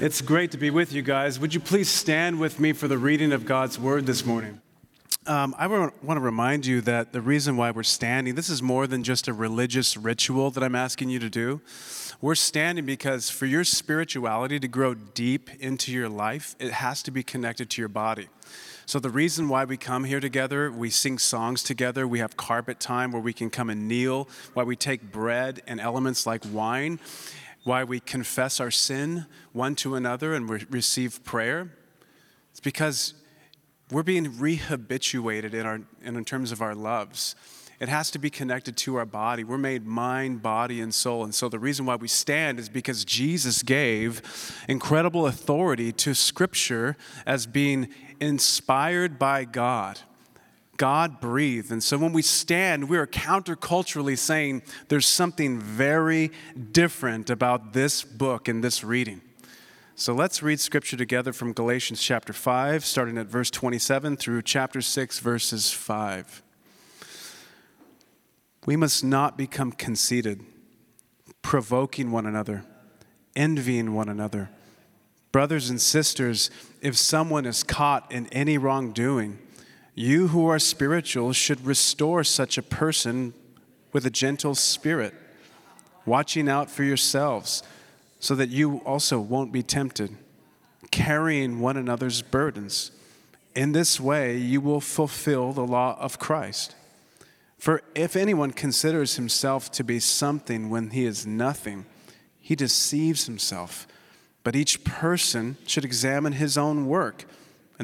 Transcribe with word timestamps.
It's 0.00 0.20
great 0.20 0.50
to 0.50 0.58
be 0.58 0.70
with 0.70 0.92
you 0.92 1.02
guys. 1.02 1.38
Would 1.38 1.54
you 1.54 1.60
please 1.60 1.88
stand 1.88 2.40
with 2.40 2.58
me 2.58 2.72
for 2.72 2.88
the 2.88 2.98
reading 2.98 3.32
of 3.32 3.46
God's 3.46 3.78
word 3.78 4.06
this 4.06 4.26
morning? 4.26 4.60
Um, 5.24 5.54
I 5.56 5.68
want 5.68 5.94
to 6.02 6.20
remind 6.20 6.66
you 6.66 6.80
that 6.80 7.12
the 7.12 7.20
reason 7.20 7.56
why 7.56 7.70
we're 7.70 7.84
standing, 7.84 8.34
this 8.34 8.50
is 8.50 8.60
more 8.60 8.88
than 8.88 9.04
just 9.04 9.28
a 9.28 9.32
religious 9.32 9.96
ritual 9.96 10.50
that 10.50 10.64
I'm 10.64 10.74
asking 10.74 11.10
you 11.10 11.20
to 11.20 11.30
do. 11.30 11.60
We're 12.20 12.34
standing 12.34 12.84
because 12.84 13.30
for 13.30 13.46
your 13.46 13.62
spirituality 13.62 14.58
to 14.58 14.66
grow 14.66 14.94
deep 14.94 15.48
into 15.60 15.92
your 15.92 16.08
life, 16.08 16.56
it 16.58 16.72
has 16.72 17.00
to 17.04 17.12
be 17.12 17.22
connected 17.22 17.70
to 17.70 17.80
your 17.80 17.88
body. 17.88 18.28
So, 18.86 18.98
the 18.98 19.10
reason 19.10 19.48
why 19.48 19.64
we 19.64 19.78
come 19.78 20.04
here 20.04 20.20
together, 20.20 20.70
we 20.70 20.90
sing 20.90 21.18
songs 21.18 21.62
together, 21.62 22.06
we 22.06 22.18
have 22.18 22.36
carpet 22.36 22.80
time 22.80 23.12
where 23.12 23.22
we 23.22 23.32
can 23.32 23.48
come 23.48 23.70
and 23.70 23.88
kneel, 23.88 24.28
why 24.52 24.64
we 24.64 24.76
take 24.76 25.10
bread 25.10 25.62
and 25.66 25.80
elements 25.80 26.26
like 26.26 26.42
wine, 26.52 26.98
why 27.64 27.82
we 27.82 27.98
confess 27.98 28.60
our 28.60 28.70
sin 28.70 29.26
one 29.52 29.74
to 29.76 29.94
another 29.94 30.34
and 30.34 30.48
re- 30.48 30.66
receive 30.70 31.24
prayer. 31.24 31.72
It's 32.50 32.60
because 32.60 33.14
we're 33.90 34.02
being 34.02 34.26
rehabituated 34.26 35.54
in, 35.54 35.66
our, 35.66 35.80
in 36.02 36.24
terms 36.24 36.52
of 36.52 36.62
our 36.62 36.74
loves. 36.74 37.34
It 37.80 37.88
has 37.88 38.10
to 38.12 38.18
be 38.18 38.30
connected 38.30 38.76
to 38.78 38.96
our 38.96 39.04
body. 39.04 39.44
We're 39.44 39.58
made 39.58 39.84
mind, 39.84 40.42
body, 40.42 40.80
and 40.80 40.94
soul. 40.94 41.24
And 41.24 41.34
so 41.34 41.48
the 41.48 41.58
reason 41.58 41.86
why 41.86 41.96
we 41.96 42.08
stand 42.08 42.58
is 42.58 42.68
because 42.68 43.04
Jesus 43.04 43.62
gave 43.62 44.22
incredible 44.68 45.26
authority 45.26 45.90
to 45.92 46.14
Scripture 46.14 46.96
as 47.26 47.46
being 47.46 47.88
inspired 48.20 49.18
by 49.18 49.44
God. 49.44 50.00
God 50.76 51.20
breathed. 51.20 51.70
And 51.70 51.82
so 51.82 51.98
when 51.98 52.12
we 52.12 52.22
stand, 52.22 52.88
we 52.88 52.96
are 52.96 53.06
counterculturally 53.06 54.18
saying 54.18 54.62
there's 54.88 55.06
something 55.06 55.60
very 55.60 56.30
different 56.72 57.30
about 57.30 57.72
this 57.72 58.02
book 58.02 58.48
and 58.48 58.62
this 58.62 58.82
reading. 58.82 59.20
So 59.96 60.12
let's 60.12 60.42
read 60.42 60.58
scripture 60.58 60.96
together 60.96 61.32
from 61.32 61.52
Galatians 61.52 62.02
chapter 62.02 62.32
5, 62.32 62.84
starting 62.84 63.16
at 63.16 63.26
verse 63.26 63.48
27 63.50 64.16
through 64.16 64.42
chapter 64.42 64.80
6, 64.80 65.20
verses 65.20 65.70
5. 65.70 66.42
We 68.66 68.74
must 68.74 69.04
not 69.04 69.38
become 69.38 69.70
conceited, 69.70 70.44
provoking 71.42 72.10
one 72.10 72.26
another, 72.26 72.64
envying 73.36 73.94
one 73.94 74.08
another. 74.08 74.50
Brothers 75.30 75.70
and 75.70 75.80
sisters, 75.80 76.50
if 76.80 76.96
someone 76.96 77.46
is 77.46 77.62
caught 77.62 78.10
in 78.10 78.26
any 78.28 78.58
wrongdoing, 78.58 79.38
you 79.94 80.28
who 80.28 80.46
are 80.48 80.58
spiritual 80.58 81.32
should 81.32 81.64
restore 81.64 82.24
such 82.24 82.58
a 82.58 82.62
person 82.62 83.32
with 83.92 84.04
a 84.04 84.10
gentle 84.10 84.54
spirit, 84.54 85.14
watching 86.04 86.48
out 86.48 86.70
for 86.70 86.82
yourselves 86.82 87.62
so 88.18 88.34
that 88.34 88.48
you 88.48 88.78
also 88.78 89.20
won't 89.20 89.52
be 89.52 89.62
tempted, 89.62 90.16
carrying 90.90 91.60
one 91.60 91.76
another's 91.76 92.22
burdens. 92.22 92.90
In 93.54 93.72
this 93.72 94.00
way, 94.00 94.36
you 94.36 94.60
will 94.60 94.80
fulfill 94.80 95.52
the 95.52 95.66
law 95.66 95.96
of 96.00 96.18
Christ. 96.18 96.74
For 97.58 97.82
if 97.94 98.16
anyone 98.16 98.50
considers 98.50 99.16
himself 99.16 99.70
to 99.72 99.84
be 99.84 100.00
something 100.00 100.70
when 100.70 100.90
he 100.90 101.04
is 101.04 101.26
nothing, 101.26 101.86
he 102.40 102.56
deceives 102.56 103.26
himself. 103.26 103.86
But 104.42 104.56
each 104.56 104.84
person 104.84 105.56
should 105.66 105.84
examine 105.84 106.32
his 106.32 106.58
own 106.58 106.86
work, 106.86 107.26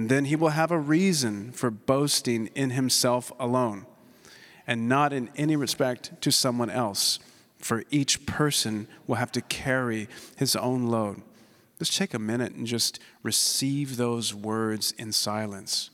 and 0.00 0.08
then 0.08 0.24
he 0.24 0.34
will 0.34 0.48
have 0.48 0.70
a 0.70 0.78
reason 0.78 1.52
for 1.52 1.70
boasting 1.70 2.46
in 2.54 2.70
himself 2.70 3.30
alone, 3.38 3.84
and 4.66 4.88
not 4.88 5.12
in 5.12 5.28
any 5.36 5.56
respect 5.56 6.18
to 6.22 6.32
someone 6.32 6.70
else 6.70 7.18
for 7.58 7.84
each 7.90 8.24
person 8.24 8.88
will 9.06 9.16
have 9.16 9.30
to 9.32 9.42
carry 9.42 10.08
his 10.38 10.56
own 10.56 10.86
load. 10.86 11.20
Let's 11.78 11.94
take 11.94 12.14
a 12.14 12.18
minute 12.18 12.54
and 12.54 12.66
just 12.66 12.98
receive 13.22 13.98
those 13.98 14.34
words 14.34 14.92
in 14.96 15.12
silence. 15.12 15.90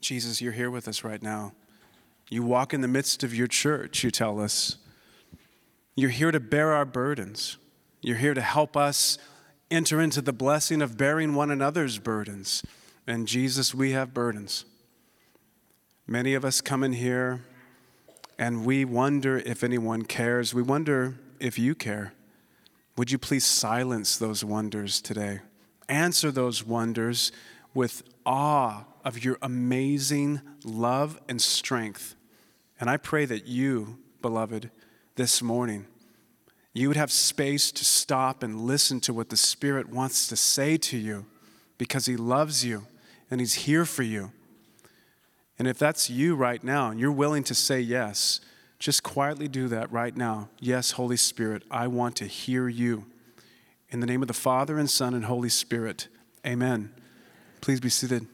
Jesus, 0.00 0.40
you're 0.40 0.52
here 0.52 0.70
with 0.70 0.88
us 0.88 1.04
right 1.04 1.22
now. 1.22 1.52
You 2.28 2.42
walk 2.42 2.72
in 2.72 2.80
the 2.80 2.88
midst 2.88 3.22
of 3.22 3.34
your 3.34 3.46
church, 3.46 4.02
you 4.04 4.10
tell 4.10 4.40
us. 4.40 4.76
You're 5.94 6.10
here 6.10 6.30
to 6.30 6.40
bear 6.40 6.72
our 6.72 6.84
burdens. 6.84 7.58
You're 8.00 8.16
here 8.16 8.34
to 8.34 8.40
help 8.40 8.76
us 8.76 9.18
enter 9.70 10.00
into 10.00 10.20
the 10.20 10.32
blessing 10.32 10.82
of 10.82 10.96
bearing 10.96 11.34
one 11.34 11.50
another's 11.50 11.98
burdens. 11.98 12.62
And 13.06 13.28
Jesus, 13.28 13.74
we 13.74 13.92
have 13.92 14.14
burdens. 14.14 14.64
Many 16.06 16.34
of 16.34 16.44
us 16.44 16.60
come 16.60 16.82
in 16.82 16.94
here 16.94 17.42
and 18.38 18.64
we 18.64 18.84
wonder 18.84 19.38
if 19.38 19.62
anyone 19.62 20.02
cares. 20.04 20.52
We 20.52 20.62
wonder 20.62 21.14
if 21.38 21.58
you 21.58 21.74
care. 21.74 22.12
Would 22.96 23.10
you 23.10 23.18
please 23.18 23.44
silence 23.44 24.16
those 24.16 24.44
wonders 24.44 25.00
today? 25.00 25.40
Answer 25.88 26.30
those 26.30 26.64
wonders 26.64 27.32
with 27.74 28.02
awe 28.24 28.84
of 29.04 29.24
your 29.24 29.38
amazing 29.42 30.40
love 30.64 31.20
and 31.28 31.40
strength. 31.40 32.14
And 32.80 32.88
I 32.88 32.96
pray 32.96 33.24
that 33.24 33.46
you, 33.46 33.98
beloved, 34.20 34.70
this 35.16 35.42
morning 35.42 35.86
you 36.74 36.88
would 36.88 36.96
have 36.96 37.12
space 37.12 37.70
to 37.72 37.84
stop 37.84 38.42
and 38.42 38.62
listen 38.62 39.00
to 39.00 39.12
what 39.12 39.28
the 39.28 39.36
Spirit 39.36 39.90
wants 39.90 40.26
to 40.28 40.36
say 40.36 40.76
to 40.78 40.96
you 40.96 41.26
because 41.76 42.06
He 42.06 42.16
loves 42.16 42.64
you 42.64 42.86
and 43.30 43.40
He's 43.40 43.54
here 43.54 43.84
for 43.84 44.02
you. 44.02 44.32
And 45.58 45.68
if 45.68 45.78
that's 45.78 46.08
you 46.08 46.34
right 46.34 46.62
now 46.64 46.90
and 46.90 46.98
you're 46.98 47.12
willing 47.12 47.44
to 47.44 47.54
say 47.54 47.78
yes, 47.80 48.40
just 48.78 49.02
quietly 49.02 49.48
do 49.48 49.68
that 49.68 49.92
right 49.92 50.16
now. 50.16 50.48
Yes, 50.58 50.92
Holy 50.92 51.16
Spirit, 51.16 51.62
I 51.70 51.86
want 51.88 52.16
to 52.16 52.26
hear 52.26 52.68
you. 52.68 53.04
In 53.90 54.00
the 54.00 54.06
name 54.06 54.22
of 54.22 54.28
the 54.28 54.34
Father 54.34 54.78
and 54.78 54.88
Son 54.88 55.12
and 55.12 55.26
Holy 55.26 55.50
Spirit, 55.50 56.08
amen. 56.46 56.92
Please 57.62 57.80
be 57.80 57.88
seated. 57.88 58.26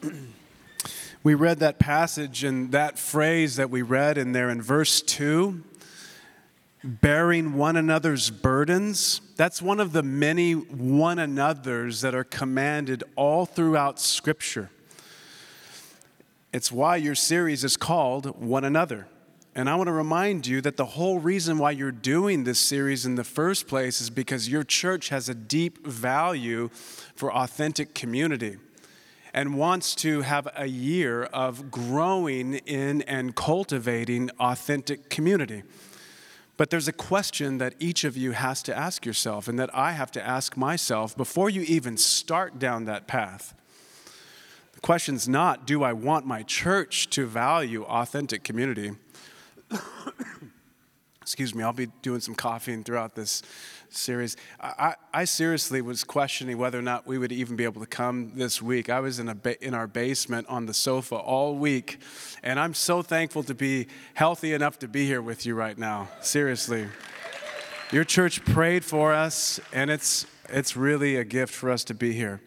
we 1.24 1.34
read 1.34 1.58
that 1.58 1.80
passage 1.80 2.44
and 2.44 2.70
that 2.70 2.96
phrase 2.96 3.56
that 3.56 3.70
we 3.70 3.82
read 3.82 4.16
in 4.16 4.30
there 4.30 4.50
in 4.50 4.62
verse 4.62 5.02
2 5.02 5.64
bearing 6.84 7.54
one 7.54 7.76
another's 7.76 8.30
burdens. 8.30 9.20
That's 9.34 9.60
one 9.60 9.80
of 9.80 9.92
the 9.92 10.04
many 10.04 10.52
one 10.52 11.18
another's 11.18 12.02
that 12.02 12.14
are 12.14 12.22
commanded 12.22 13.02
all 13.16 13.46
throughout 13.46 13.98
Scripture. 13.98 14.70
It's 16.52 16.70
why 16.70 16.94
your 16.98 17.16
series 17.16 17.64
is 17.64 17.76
called 17.76 18.26
One 18.40 18.64
Another. 18.64 19.08
And 19.54 19.68
I 19.68 19.74
want 19.74 19.88
to 19.88 19.92
remind 19.92 20.46
you 20.46 20.60
that 20.60 20.76
the 20.76 20.84
whole 20.84 21.18
reason 21.18 21.58
why 21.58 21.72
you're 21.72 21.90
doing 21.90 22.44
this 22.44 22.60
series 22.60 23.04
in 23.04 23.16
the 23.16 23.24
first 23.24 23.66
place 23.66 24.00
is 24.00 24.08
because 24.08 24.48
your 24.48 24.62
church 24.62 25.08
has 25.08 25.28
a 25.28 25.34
deep 25.34 25.84
value 25.86 26.68
for 27.16 27.32
authentic 27.32 27.94
community 27.94 28.58
and 29.34 29.58
wants 29.58 29.94
to 29.96 30.22
have 30.22 30.48
a 30.56 30.66
year 30.66 31.24
of 31.24 31.70
growing 31.70 32.54
in 32.54 33.02
and 33.02 33.34
cultivating 33.34 34.30
authentic 34.38 35.10
community. 35.10 35.62
But 36.56 36.70
there's 36.70 36.88
a 36.88 36.92
question 36.92 37.58
that 37.58 37.74
each 37.78 38.04
of 38.04 38.16
you 38.16 38.32
has 38.32 38.62
to 38.64 38.76
ask 38.76 39.06
yourself, 39.06 39.46
and 39.46 39.58
that 39.58 39.72
I 39.74 39.92
have 39.92 40.10
to 40.12 40.26
ask 40.26 40.56
myself 40.56 41.16
before 41.16 41.48
you 41.50 41.62
even 41.62 41.96
start 41.96 42.58
down 42.58 42.84
that 42.86 43.06
path. 43.06 43.54
The 44.72 44.80
question's 44.80 45.28
not, 45.28 45.66
do 45.66 45.82
I 45.82 45.92
want 45.92 46.26
my 46.26 46.42
church 46.42 47.10
to 47.10 47.26
value 47.26 47.84
authentic 47.84 48.42
community? 48.44 48.92
Excuse 51.22 51.54
me, 51.54 51.62
I'll 51.62 51.72
be 51.72 51.88
doing 52.02 52.20
some 52.20 52.34
coughing 52.34 52.84
throughout 52.84 53.14
this 53.14 53.42
series. 53.90 54.36
I, 54.60 54.94
I, 55.12 55.24
seriously 55.24 55.82
was 55.82 56.04
questioning 56.04 56.58
whether 56.58 56.78
or 56.78 56.82
not 56.82 57.06
we 57.06 57.18
would 57.18 57.32
even 57.32 57.56
be 57.56 57.64
able 57.64 57.80
to 57.80 57.86
come 57.86 58.32
this 58.34 58.62
week. 58.62 58.90
I 58.90 59.00
was 59.00 59.18
in, 59.18 59.28
a 59.28 59.34
ba- 59.34 59.62
in 59.64 59.74
our 59.74 59.86
basement 59.86 60.46
on 60.48 60.66
the 60.66 60.74
sofa 60.74 61.16
all 61.16 61.54
week, 61.56 61.98
and 62.42 62.58
I'm 62.58 62.74
so 62.74 63.02
thankful 63.02 63.42
to 63.44 63.54
be 63.54 63.88
healthy 64.14 64.52
enough 64.52 64.78
to 64.80 64.88
be 64.88 65.06
here 65.06 65.22
with 65.22 65.46
you 65.46 65.54
right 65.54 65.76
now. 65.76 66.08
Seriously. 66.20 66.86
Your 67.92 68.04
church 68.04 68.44
prayed 68.44 68.84
for 68.84 69.12
us, 69.12 69.60
and 69.72 69.90
it's, 69.90 70.26
it's 70.48 70.76
really 70.76 71.16
a 71.16 71.24
gift 71.24 71.54
for 71.54 71.70
us 71.70 71.84
to 71.84 71.94
be 71.94 72.12
here. 72.12 72.40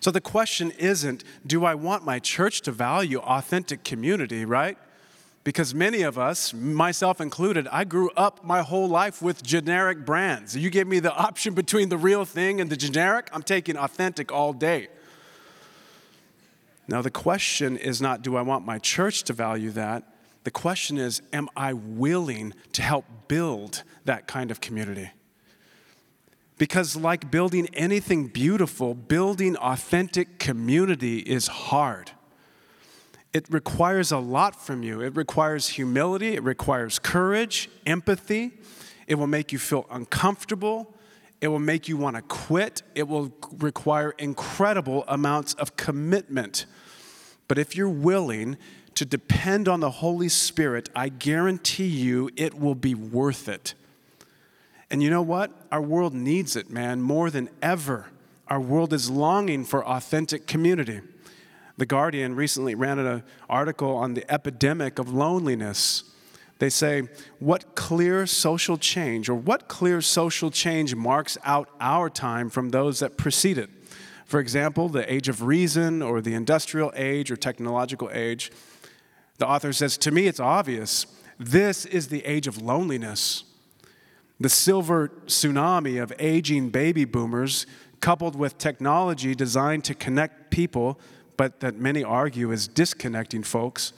So 0.00 0.10
the 0.10 0.20
question 0.20 0.70
isn't, 0.72 1.22
do 1.46 1.64
I 1.64 1.74
want 1.74 2.04
my 2.04 2.18
church 2.18 2.60
to 2.62 2.72
value 2.72 3.18
authentic 3.20 3.84
community, 3.84 4.44
right? 4.44 4.76
Because 5.44 5.74
many 5.74 6.02
of 6.02 6.18
us, 6.18 6.54
myself 6.54 7.20
included, 7.20 7.66
I 7.68 7.82
grew 7.82 8.10
up 8.16 8.44
my 8.44 8.62
whole 8.62 8.88
life 8.88 9.20
with 9.20 9.42
generic 9.42 10.04
brands. 10.04 10.56
You 10.56 10.70
give 10.70 10.86
me 10.86 11.00
the 11.00 11.12
option 11.12 11.54
between 11.54 11.88
the 11.88 11.98
real 11.98 12.24
thing 12.24 12.60
and 12.60 12.70
the 12.70 12.76
generic, 12.76 13.28
I'm 13.32 13.42
taking 13.42 13.76
authentic 13.76 14.30
all 14.30 14.52
day. 14.52 14.88
Now, 16.86 17.02
the 17.02 17.10
question 17.10 17.76
is 17.76 18.00
not, 18.00 18.22
do 18.22 18.36
I 18.36 18.42
want 18.42 18.64
my 18.64 18.78
church 18.78 19.24
to 19.24 19.32
value 19.32 19.70
that? 19.72 20.04
The 20.44 20.50
question 20.50 20.98
is, 20.98 21.22
am 21.32 21.48
I 21.56 21.72
willing 21.72 22.54
to 22.72 22.82
help 22.82 23.04
build 23.28 23.82
that 24.04 24.26
kind 24.26 24.50
of 24.50 24.60
community? 24.60 25.10
Because, 26.58 26.94
like 26.94 27.30
building 27.30 27.68
anything 27.72 28.28
beautiful, 28.28 28.94
building 28.94 29.56
authentic 29.56 30.38
community 30.38 31.18
is 31.18 31.48
hard. 31.48 32.12
It 33.32 33.46
requires 33.50 34.12
a 34.12 34.18
lot 34.18 34.60
from 34.60 34.82
you. 34.82 35.00
It 35.00 35.16
requires 35.16 35.68
humility, 35.68 36.34
it 36.34 36.42
requires 36.42 36.98
courage, 36.98 37.70
empathy. 37.86 38.52
It 39.06 39.16
will 39.16 39.26
make 39.26 39.52
you 39.52 39.58
feel 39.58 39.86
uncomfortable. 39.90 40.94
It 41.40 41.48
will 41.48 41.58
make 41.58 41.88
you 41.88 41.96
want 41.96 42.16
to 42.16 42.22
quit. 42.22 42.82
It 42.94 43.08
will 43.08 43.32
require 43.58 44.10
incredible 44.12 45.04
amounts 45.08 45.54
of 45.54 45.76
commitment. 45.76 46.66
But 47.48 47.58
if 47.58 47.76
you're 47.76 47.88
willing 47.88 48.56
to 48.94 49.04
depend 49.04 49.68
on 49.68 49.80
the 49.80 49.90
Holy 49.90 50.28
Spirit, 50.28 50.88
I 50.94 51.08
guarantee 51.08 51.86
you 51.86 52.30
it 52.36 52.58
will 52.58 52.76
be 52.76 52.94
worth 52.94 53.48
it. 53.48 53.74
And 54.90 55.02
you 55.02 55.10
know 55.10 55.22
what? 55.22 55.50
Our 55.72 55.82
world 55.82 56.14
needs 56.14 56.54
it, 56.54 56.70
man, 56.70 57.00
more 57.02 57.30
than 57.30 57.48
ever. 57.60 58.06
Our 58.48 58.60
world 58.60 58.92
is 58.92 59.10
longing 59.10 59.64
for 59.64 59.84
authentic 59.84 60.46
community. 60.46 61.00
The 61.78 61.86
Guardian 61.86 62.34
recently 62.36 62.74
ran 62.74 62.98
an 62.98 63.22
article 63.48 63.94
on 63.94 64.14
the 64.14 64.30
epidemic 64.32 64.98
of 64.98 65.12
loneliness. 65.12 66.04
They 66.58 66.68
say, 66.68 67.08
What 67.38 67.74
clear 67.74 68.26
social 68.26 68.76
change, 68.76 69.28
or 69.28 69.34
what 69.34 69.68
clear 69.68 70.00
social 70.00 70.50
change 70.50 70.94
marks 70.94 71.38
out 71.44 71.68
our 71.80 72.08
time 72.10 72.50
from 72.50 72.70
those 72.70 73.00
that 73.00 73.16
precede 73.16 73.58
it? 73.58 73.70
For 74.26 74.38
example, 74.38 74.88
the 74.88 75.12
age 75.12 75.28
of 75.28 75.42
reason, 75.42 76.02
or 76.02 76.20
the 76.20 76.34
industrial 76.34 76.92
age, 76.94 77.30
or 77.30 77.36
technological 77.36 78.10
age. 78.12 78.52
The 79.38 79.48
author 79.48 79.72
says, 79.72 79.98
To 79.98 80.10
me, 80.10 80.26
it's 80.26 80.40
obvious. 80.40 81.06
This 81.38 81.84
is 81.84 82.08
the 82.08 82.24
age 82.24 82.46
of 82.46 82.62
loneliness. 82.62 83.44
The 84.38 84.48
silver 84.48 85.08
tsunami 85.26 86.02
of 86.02 86.12
aging 86.18 86.70
baby 86.70 87.04
boomers, 87.04 87.66
coupled 88.00 88.36
with 88.36 88.58
technology 88.58 89.34
designed 89.34 89.84
to 89.84 89.94
connect 89.94 90.50
people, 90.50 91.00
but 91.36 91.60
that 91.60 91.76
many 91.76 92.04
argue 92.04 92.52
is 92.52 92.68
disconnecting 92.68 93.42
folks, 93.42 93.92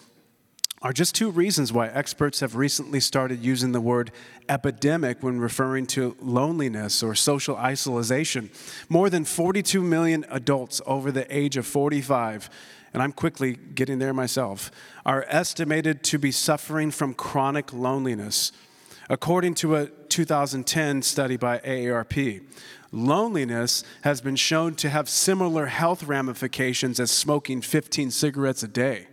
are 0.85 0.93
just 0.93 1.15
two 1.15 1.31
reasons 1.31 1.73
why 1.73 1.89
experts 1.89 2.41
have 2.41 2.57
recently 2.57 3.01
started 3.01 3.43
using 3.43 3.73
the 3.73 3.81
word 3.81 4.13
epidemic 4.51 5.23
when 5.23 5.41
referring 5.41 5.87
to 5.87 6.15
loneliness 6.21 7.03
or 7.03 7.15
social 7.15 7.57
isolation. 7.57 8.51
More 8.91 9.09
than 9.09 9.25
42 9.25 9.81
million 9.81 10.27
adults 10.29 10.83
over 10.87 11.11
the 11.11 11.27
age 11.35 11.57
of 11.57 11.67
45, 11.67 12.51
and 12.93 13.03
I'm 13.03 13.13
quickly 13.13 13.57
getting 13.75 13.99
there 13.99 14.13
myself, 14.13 14.71
are 15.07 15.25
estimated 15.29 16.03
to 16.05 16.19
be 16.19 16.31
suffering 16.31 16.91
from 16.91 17.15
chronic 17.15 17.73
loneliness. 17.73 18.53
According 19.09 19.55
to 19.57 19.77
a 19.77 19.87
2010 19.87 21.01
study 21.01 21.39
by 21.39 21.61
AARP, 21.61 22.43
loneliness 22.95 23.83
has 24.03 24.21
been 24.21 24.37
shown 24.37 24.75
to 24.77 24.89
have 24.89 25.09
similar 25.09 25.67
health 25.67 26.05
ramifications 26.05 27.01
as 27.01 27.11
smoking 27.11 27.61
15 27.61 28.11
cigarettes 28.11 28.63
a 28.63 28.69
day. 28.69 29.09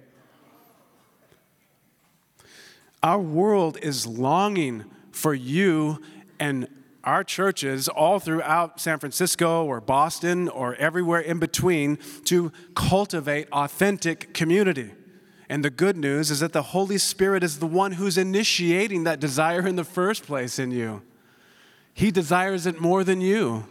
Our 3.04 3.20
world 3.20 3.78
is 3.82 4.06
longing 4.06 4.86
for 5.12 5.34
you 5.34 6.00
and 6.40 6.68
our 7.04 7.24
churches 7.24 7.88
all 7.90 8.20
throughout 8.20 8.80
San 8.80 9.00
Francisco 9.00 9.66
or 9.66 9.82
Boston 9.82 10.48
or 10.48 10.76
everywhere 10.76 11.20
in 11.20 11.40
between 11.40 11.98
to 12.26 12.52
cultivate 12.76 13.48
authentic 13.52 14.36
community. 14.36 14.92
And 15.50 15.66
the 15.66 15.72
good 15.72 15.98
news 15.98 16.30
is 16.30 16.40
that 16.42 16.54
the 16.54 16.62
Holy 16.62 17.00
Spirit 17.00 17.44
is 17.44 17.60
the 17.60 17.68
one 17.68 17.94
who's 17.94 18.18
initiating 18.18 19.04
that 19.04 19.20
desire 19.20 19.68
in 19.68 19.76
the 19.76 19.84
first 19.84 20.24
place 20.24 20.60
in 20.60 20.72
you. 20.72 21.02
He 21.94 22.12
desires 22.12 22.66
it 22.66 22.80
more 22.80 23.04
than 23.04 23.22
you. 23.22 23.66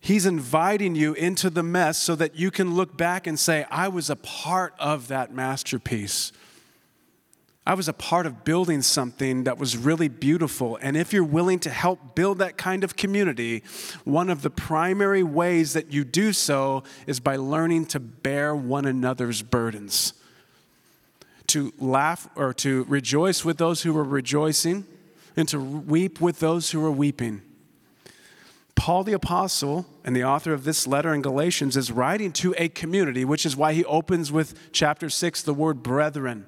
He's 0.00 0.24
inviting 0.24 0.94
you 0.94 1.12
into 1.12 1.50
the 1.50 1.62
mess 1.62 1.98
so 1.98 2.14
that 2.16 2.34
you 2.34 2.50
can 2.50 2.74
look 2.74 2.96
back 2.96 3.26
and 3.26 3.38
say, 3.38 3.66
I 3.70 3.88
was 3.88 4.08
a 4.08 4.16
part 4.16 4.74
of 4.78 5.08
that 5.08 5.32
masterpiece. 5.32 6.32
I 7.66 7.74
was 7.74 7.86
a 7.86 7.92
part 7.92 8.24
of 8.24 8.42
building 8.42 8.80
something 8.80 9.44
that 9.44 9.58
was 9.58 9.76
really 9.76 10.08
beautiful. 10.08 10.78
And 10.80 10.96
if 10.96 11.12
you're 11.12 11.22
willing 11.22 11.58
to 11.60 11.70
help 11.70 12.14
build 12.14 12.38
that 12.38 12.56
kind 12.56 12.82
of 12.82 12.96
community, 12.96 13.62
one 14.04 14.30
of 14.30 14.40
the 14.40 14.48
primary 14.48 15.22
ways 15.22 15.74
that 15.74 15.92
you 15.92 16.02
do 16.02 16.32
so 16.32 16.82
is 17.06 17.20
by 17.20 17.36
learning 17.36 17.86
to 17.86 18.00
bear 18.00 18.56
one 18.56 18.86
another's 18.86 19.42
burdens. 19.42 20.14
To 21.48 21.74
laugh 21.78 22.28
or 22.34 22.54
to 22.54 22.84
rejoice 22.84 23.44
with 23.44 23.58
those 23.58 23.82
who 23.82 23.96
are 23.98 24.04
rejoicing, 24.04 24.86
and 25.36 25.48
to 25.48 25.60
weep 25.60 26.20
with 26.20 26.40
those 26.40 26.70
who 26.70 26.84
are 26.84 26.90
weeping. 26.90 27.42
Paul 28.74 29.04
the 29.04 29.12
Apostle 29.12 29.86
and 30.04 30.16
the 30.16 30.24
author 30.24 30.54
of 30.54 30.64
this 30.64 30.86
letter 30.86 31.12
in 31.12 31.20
Galatians 31.20 31.76
is 31.76 31.92
writing 31.92 32.32
to 32.32 32.54
a 32.56 32.68
community, 32.68 33.24
which 33.24 33.44
is 33.44 33.54
why 33.54 33.74
he 33.74 33.84
opens 33.84 34.32
with 34.32 34.72
chapter 34.72 35.10
6 35.10 35.42
the 35.42 35.52
word 35.52 35.82
brethren. 35.82 36.46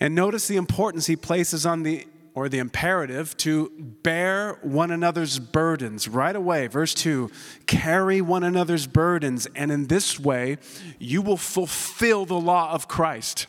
And 0.00 0.14
notice 0.14 0.48
the 0.48 0.56
importance 0.56 1.06
he 1.06 1.14
places 1.14 1.64
on 1.64 1.84
the 1.84 2.06
or 2.34 2.48
the 2.48 2.58
imperative 2.58 3.36
to 3.36 3.70
bear 4.02 4.58
one 4.62 4.90
another's 4.90 5.38
burdens 5.38 6.08
right 6.08 6.34
away. 6.34 6.66
Verse 6.66 6.94
2 6.94 7.30
carry 7.66 8.20
one 8.20 8.42
another's 8.42 8.86
burdens, 8.86 9.46
and 9.54 9.70
in 9.70 9.86
this 9.86 10.18
way 10.18 10.58
you 10.98 11.22
will 11.22 11.36
fulfill 11.36 12.24
the 12.24 12.40
law 12.40 12.72
of 12.72 12.88
Christ. 12.88 13.46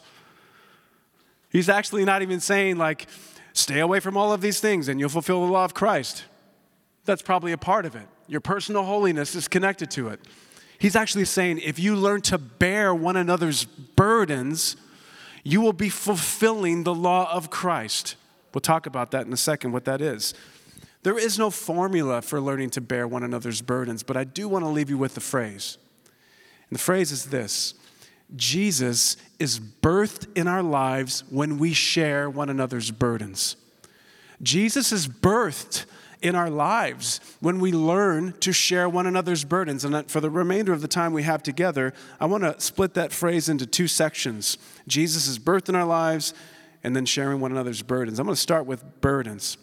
He's 1.50 1.69
actually 1.69 2.03
not 2.03 2.21
even 2.24 2.39
saying, 2.39 2.77
like, 2.77 3.07
stay 3.54 3.80
away 3.80 4.00
from 4.00 4.18
all 4.18 4.34
of 4.34 4.42
these 4.42 4.60
things 4.60 4.88
and 4.88 5.00
you'll 5.00 5.10
fulfill 5.10 5.46
the 5.46 5.52
law 5.52 5.64
of 5.64 5.74
Christ. 5.74 6.26
That's 7.06 7.22
probably 7.22 7.52
a 7.52 7.58
part 7.58 7.86
of 7.86 7.96
it. 7.96 8.08
Your 8.28 8.42
personal 8.42 8.84
holiness 8.84 9.36
is 9.36 9.48
connected 9.48 9.92
to 9.92 10.10
it. 10.10 10.20
He's 10.80 10.96
actually 10.96 11.26
saying, 11.26 11.60
if 11.60 11.80
you 11.80 11.96
learn 11.96 12.22
to 12.24 12.38
bear 12.38 12.94
one 12.94 13.16
another's 13.16 13.66
burdens, 13.66 14.76
you 15.44 15.62
will 15.62 15.74
be 15.74 15.90
fulfilling 15.90 16.84
the 16.84 16.94
law 16.94 17.32
of 17.32 17.50
Christ. 17.50 18.16
We'll 18.54 18.62
talk 18.62 18.86
about 18.86 19.12
that 19.12 19.26
in 19.26 19.34
a 19.34 19.38
second, 19.38 19.72
what 19.72 19.86
that 19.86 20.02
is. 20.02 20.34
There 21.04 21.18
is 21.18 21.38
no 21.38 21.50
formula 21.50 22.22
for 22.22 22.40
learning 22.40 22.72
to 22.72 22.82
bear 22.82 23.08
one 23.08 23.24
another's 23.24 23.62
burdens, 23.62 24.04
but 24.04 24.16
I 24.16 24.24
do 24.24 24.48
want 24.48 24.64
to 24.64 24.70
leave 24.70 24.90
you 24.90 24.98
with 24.98 25.16
the 25.16 25.22
phrase. 25.22 25.78
And 26.70 26.80
the 26.80 26.84
phrase 26.84 27.12
is 27.12 27.26
this 27.26 27.74
Jesus 28.35 29.18
is 29.39 29.59
birthed 29.59 30.27
in 30.35 30.47
our 30.47 30.63
lives 30.63 31.24
when 31.30 31.59
we 31.59 31.74
share 31.74 32.30
one 32.30 32.50
another's 32.50 32.91
burdens. 32.91 33.56
Jesus 34.41 34.91
is 34.91 35.07
birthed 35.07 35.85
in 36.21 36.35
our 36.35 36.50
lives 36.50 37.19
when 37.41 37.59
we 37.59 37.71
learn 37.71 38.33
to 38.39 38.53
share 38.53 38.88
one 38.88 39.06
another's 39.06 39.44
burdens. 39.44 39.83
And 39.85 40.09
for 40.09 40.21
the 40.21 40.30
remainder 40.30 40.73
of 40.73 40.81
the 40.81 40.87
time 40.87 41.13
we 41.13 41.23
have 41.23 41.44
together, 41.44 41.94
I 42.19 42.25
want 42.25 42.44
to 42.44 42.59
split 42.59 42.94
that 42.95 43.11
phrase 43.11 43.49
into 43.49 43.68
two 43.68 43.87
sections 43.87 44.57
Jesus 44.87 45.28
is 45.28 45.37
birthed 45.37 45.69
in 45.69 45.75
our 45.75 45.85
lives, 45.85 46.33
and 46.83 46.95
then 46.95 47.06
sharing 47.06 47.40
one 47.40 47.52
another's 47.52 47.81
burdens. 47.81 48.19
I'm 48.19 48.25
going 48.25 48.35
to 48.35 48.42
start 48.42 48.66
with 48.66 49.02
burdens. 49.02 49.57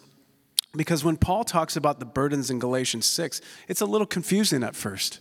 Because 0.75 1.03
when 1.03 1.17
Paul 1.17 1.43
talks 1.43 1.75
about 1.75 1.99
the 1.99 2.05
burdens 2.05 2.49
in 2.49 2.57
Galatians 2.57 3.05
6, 3.05 3.41
it's 3.67 3.81
a 3.81 3.85
little 3.85 4.07
confusing 4.07 4.63
at 4.63 4.75
first. 4.75 5.19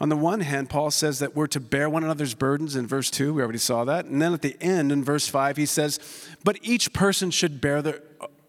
On 0.00 0.08
the 0.08 0.16
one 0.16 0.40
hand, 0.40 0.70
Paul 0.70 0.90
says 0.90 1.18
that 1.18 1.36
we're 1.36 1.46
to 1.48 1.60
bear 1.60 1.88
one 1.88 2.04
another's 2.04 2.34
burdens 2.34 2.76
in 2.76 2.86
verse 2.86 3.10
2. 3.10 3.34
We 3.34 3.42
already 3.42 3.58
saw 3.58 3.84
that. 3.84 4.06
And 4.06 4.20
then 4.20 4.32
at 4.32 4.42
the 4.42 4.56
end, 4.60 4.90
in 4.90 5.04
verse 5.04 5.28
5, 5.28 5.56
he 5.56 5.66
says, 5.66 6.00
But 6.44 6.58
each 6.62 6.92
person 6.92 7.30
should, 7.30 7.60
bear 7.60 7.82
their, 7.82 8.00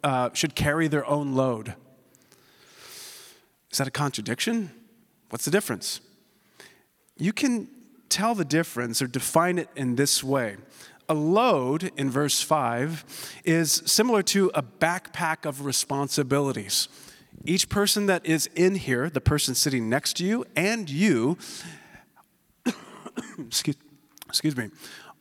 uh, 0.03 0.29
should 0.33 0.55
carry 0.55 0.87
their 0.87 1.05
own 1.05 1.35
load. 1.35 1.75
Is 3.71 3.77
that 3.77 3.87
a 3.87 3.91
contradiction? 3.91 4.71
What's 5.29 5.45
the 5.45 5.51
difference? 5.51 5.99
You 7.17 7.33
can 7.33 7.67
tell 8.09 8.35
the 8.35 8.45
difference 8.45 9.01
or 9.01 9.07
define 9.07 9.57
it 9.57 9.69
in 9.75 9.95
this 9.95 10.23
way. 10.23 10.57
A 11.09 11.13
load 11.13 11.91
in 11.97 12.09
verse 12.09 12.41
5 12.41 13.41
is 13.43 13.83
similar 13.85 14.23
to 14.23 14.51
a 14.53 14.63
backpack 14.63 15.45
of 15.45 15.65
responsibilities. 15.65 16.87
Each 17.45 17.67
person 17.67 18.05
that 18.05 18.25
is 18.25 18.47
in 18.55 18.75
here, 18.75 19.09
the 19.09 19.21
person 19.21 19.53
sitting 19.53 19.89
next 19.89 20.17
to 20.17 20.25
you, 20.25 20.45
and 20.55 20.89
you, 20.89 21.37
excuse, 23.37 23.75
excuse 24.27 24.55
me, 24.55 24.69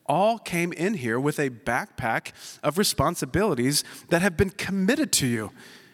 all 0.07 0.39
came 0.39 0.73
in 0.73 0.95
here 0.95 1.19
with 1.19 1.39
a 1.39 1.51
backpack 1.51 2.33
of 2.63 2.79
responsibilities 2.79 3.83
that 4.11 4.23
have 4.23 4.37
been 4.37 4.51
committed 4.51 5.13
to 5.13 5.27
you. 5.27 5.51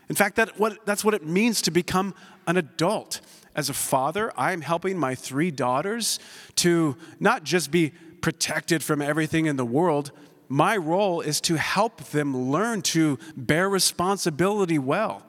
In 0.08 0.14
fact, 0.14 0.36
that 0.36 0.58
what, 0.58 0.84
that's 0.84 1.04
what 1.04 1.14
it 1.14 1.26
means 1.26 1.62
to 1.62 1.70
become 1.70 2.14
an 2.46 2.56
adult. 2.56 3.20
As 3.54 3.68
a 3.68 3.74
father, 3.74 4.32
I'm 4.36 4.60
helping 4.60 4.98
my 4.98 5.14
three 5.14 5.50
daughters 5.50 6.18
to 6.56 6.96
not 7.20 7.44
just 7.44 7.70
be 7.70 7.92
protected 8.20 8.82
from 8.82 9.00
everything 9.02 9.46
in 9.46 9.56
the 9.56 9.64
world. 9.64 10.12
My 10.48 10.76
role 10.76 11.20
is 11.20 11.40
to 11.42 11.56
help 11.56 11.98
them 12.04 12.50
learn 12.50 12.82
to 12.82 13.18
bear 13.36 13.68
responsibility 13.68 14.78
well, 14.78 15.26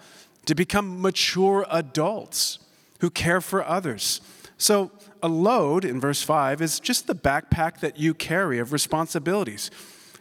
to 0.49 0.55
become 0.55 0.99
mature 0.99 1.63
adults 1.69 2.57
who 3.01 3.11
care 3.11 3.39
for 3.39 3.63
others. 3.63 4.19
So, 4.57 4.89
a 5.21 5.27
load 5.27 5.85
in 5.85 5.99
verse 5.99 6.23
5 6.23 6.59
is 6.59 6.79
just 6.79 7.05
the 7.05 7.13
backpack 7.13 7.81
that 7.81 7.99
you 7.99 8.15
carry 8.15 8.57
of 8.57 8.73
responsibilities. 8.73 9.69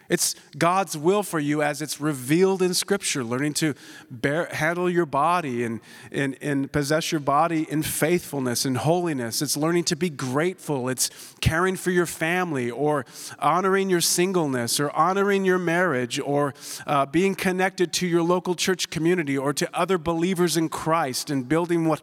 It's 0.08 0.34
God's 0.56 0.96
will 0.96 1.22
for 1.22 1.38
you 1.38 1.62
as 1.62 1.82
it's 1.82 2.00
revealed 2.00 2.62
in 2.62 2.72
Scripture, 2.72 3.22
learning 3.22 3.52
to 3.54 3.74
bear, 4.10 4.46
handle 4.46 4.88
your 4.88 5.04
body 5.04 5.64
and, 5.64 5.80
and, 6.10 6.36
and 6.40 6.72
possess 6.72 7.12
your 7.12 7.20
body 7.20 7.66
in 7.70 7.82
faithfulness 7.82 8.64
and 8.64 8.78
holiness. 8.78 9.42
It's 9.42 9.56
learning 9.56 9.84
to 9.84 9.96
be 9.96 10.08
grateful. 10.08 10.88
It's 10.88 11.10
caring 11.42 11.76
for 11.76 11.90
your 11.90 12.06
family 12.06 12.70
or 12.70 13.04
honoring 13.38 13.90
your 13.90 14.00
singleness 14.00 14.80
or 14.80 14.90
honoring 14.92 15.44
your 15.44 15.58
marriage 15.58 16.18
or 16.18 16.54
uh, 16.86 17.04
being 17.04 17.34
connected 17.34 17.92
to 17.94 18.06
your 18.06 18.22
local 18.22 18.54
church 18.54 18.88
community 18.88 19.36
or 19.36 19.52
to 19.52 19.68
other 19.78 19.98
believers 19.98 20.56
in 20.56 20.70
Christ 20.70 21.28
and 21.28 21.46
building 21.46 21.84
what, 21.84 22.00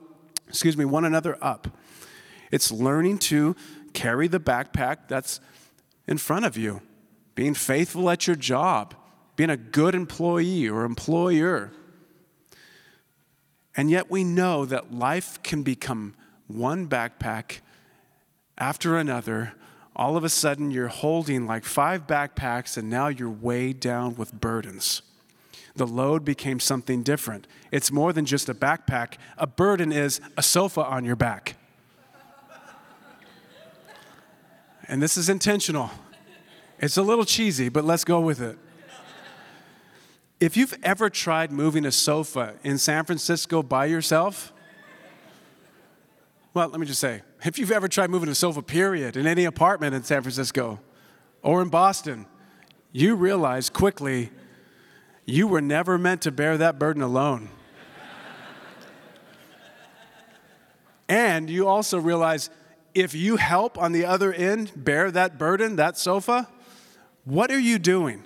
excuse 0.47 0.77
me, 0.77 0.85
one 0.85 1.05
another 1.05 1.39
up. 1.41 1.75
It's 2.51 2.71
learning 2.71 3.17
to 3.17 3.55
carry 3.93 4.27
the 4.27 4.39
backpack 4.39 5.07
that's 5.07 5.39
in 6.07 6.19
front 6.19 6.45
of 6.45 6.55
you 6.55 6.81
being 7.36 7.54
faithful 7.54 8.10
at 8.10 8.25
your 8.25 8.36
job, 8.36 8.96
being 9.36 9.50
a 9.50 9.58
good 9.58 9.94
employee 9.94 10.68
or 10.68 10.86
employer. 10.86 11.72
And 13.75 13.92
yet 13.92 14.10
we 14.10 14.24
know 14.24 14.65
that 14.65 14.94
life 14.94 15.44
can 15.44 15.62
become 15.62 16.15
one 16.48 16.88
backpack 16.88 17.60
after 18.58 18.98
another. 18.98 19.54
All 19.96 20.15
of 20.18 20.24
a 20.24 20.30
sudden, 20.30 20.72
you're 20.72 20.88
holding 20.88 21.46
like 21.46 21.65
five 21.65 22.08
backpacks, 22.08 22.77
and 22.77 22.89
now 22.89 23.08
you're 23.08 23.30
weighed 23.30 23.80
down 23.80 24.15
with 24.15 24.34
burdens. 24.34 25.01
The 25.75 25.88
load 25.88 26.24
became 26.24 26.62
something 26.62 27.04
different. 27.04 27.48
It's 27.72 27.92
more 27.92 28.13
than 28.13 28.25
just 28.25 28.48
a 28.48 28.54
backpack, 28.54 29.15
a 29.38 29.48
burden 29.48 29.92
is 29.92 30.22
a 30.38 30.44
sofa 30.44 30.84
on 30.84 31.04
your 31.04 31.18
back. 31.18 31.58
and 34.88 35.01
this 35.01 35.18
is 35.18 35.27
intentional. 35.27 35.92
It's 36.79 36.98
a 36.98 37.01
little 37.01 37.25
cheesy, 37.25 37.70
but 37.70 37.86
let's 37.86 38.03
go 38.03 38.20
with 38.20 38.41
it. 38.41 38.58
If 40.39 40.58
you've 40.58 40.77
ever 40.84 41.10
tried 41.10 41.51
moving 41.51 41.86
a 41.86 41.91
sofa 41.91 42.55
in 42.63 42.77
San 42.77 43.05
Francisco 43.05 43.63
by 43.63 43.86
yourself, 43.86 44.51
well, 46.53 46.67
let 46.67 46.79
me 46.79 46.86
just 46.86 47.00
say, 47.00 47.22
if 47.44 47.58
you've 47.58 47.72
ever 47.72 47.88
tried 47.88 48.10
moving 48.10 48.29
a 48.29 48.36
sofa, 48.36 48.62
period, 48.62 49.15
in 49.15 49.27
any 49.27 49.46
apartment 49.46 49.96
in 49.96 50.03
San 50.03 50.22
Francisco 50.22 50.79
or 51.41 51.62
in 51.62 51.70
Boston, 51.70 52.25
you 52.91 53.15
realize 53.15 53.70
quickly 53.70 54.29
you 55.25 55.48
were 55.48 55.62
never 55.62 55.98
meant 55.98 56.22
to 56.22 56.32
bear 56.32 56.58
that 56.58 56.77
burden 56.77 57.01
alone. 57.01 57.50
and 61.08 61.50
you 61.50 61.67
also 61.67 61.98
realize 61.98 62.50
if 62.94 63.13
you 63.13 63.38
help 63.38 63.77
on 63.77 63.91
the 63.91 64.05
other 64.05 64.34
end 64.34 64.72
bear 64.75 65.12
that 65.12 65.38
burden, 65.38 65.75
that 65.77 65.98
sofa, 65.98 66.48
what 67.25 67.51
are 67.51 67.60
you 67.60 67.77
doing? 67.79 68.24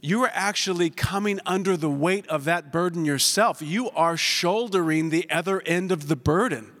You 0.00 0.24
are 0.24 0.30
actually 0.32 0.90
coming 0.90 1.38
under 1.44 1.76
the 1.76 1.90
weight 1.90 2.26
of 2.28 2.44
that 2.44 2.72
burden 2.72 3.04
yourself. 3.04 3.60
You 3.60 3.90
are 3.90 4.16
shouldering 4.16 5.10
the 5.10 5.28
other 5.30 5.60
end 5.62 5.92
of 5.92 6.08
the 6.08 6.16
burden. 6.16 6.72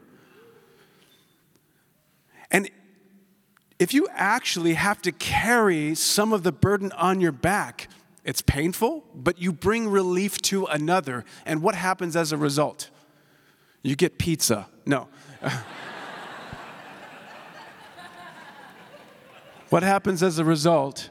And 2.50 2.70
if 3.78 3.92
you 3.92 4.08
actually 4.12 4.74
have 4.74 5.02
to 5.02 5.12
carry 5.12 5.94
some 5.94 6.32
of 6.32 6.42
the 6.42 6.52
burden 6.52 6.90
on 6.92 7.20
your 7.20 7.32
back, 7.32 7.88
it's 8.24 8.40
painful, 8.40 9.04
but 9.14 9.38
you 9.38 9.52
bring 9.52 9.88
relief 9.88 10.40
to 10.42 10.64
another. 10.66 11.24
And 11.44 11.62
what 11.62 11.74
happens 11.74 12.16
as 12.16 12.32
a 12.32 12.36
result? 12.36 12.90
You 13.82 13.94
get 13.94 14.18
pizza. 14.18 14.68
No. 14.86 15.08
what 19.70 19.82
happens 19.82 20.22
as 20.22 20.38
a 20.38 20.44
result 20.44 21.10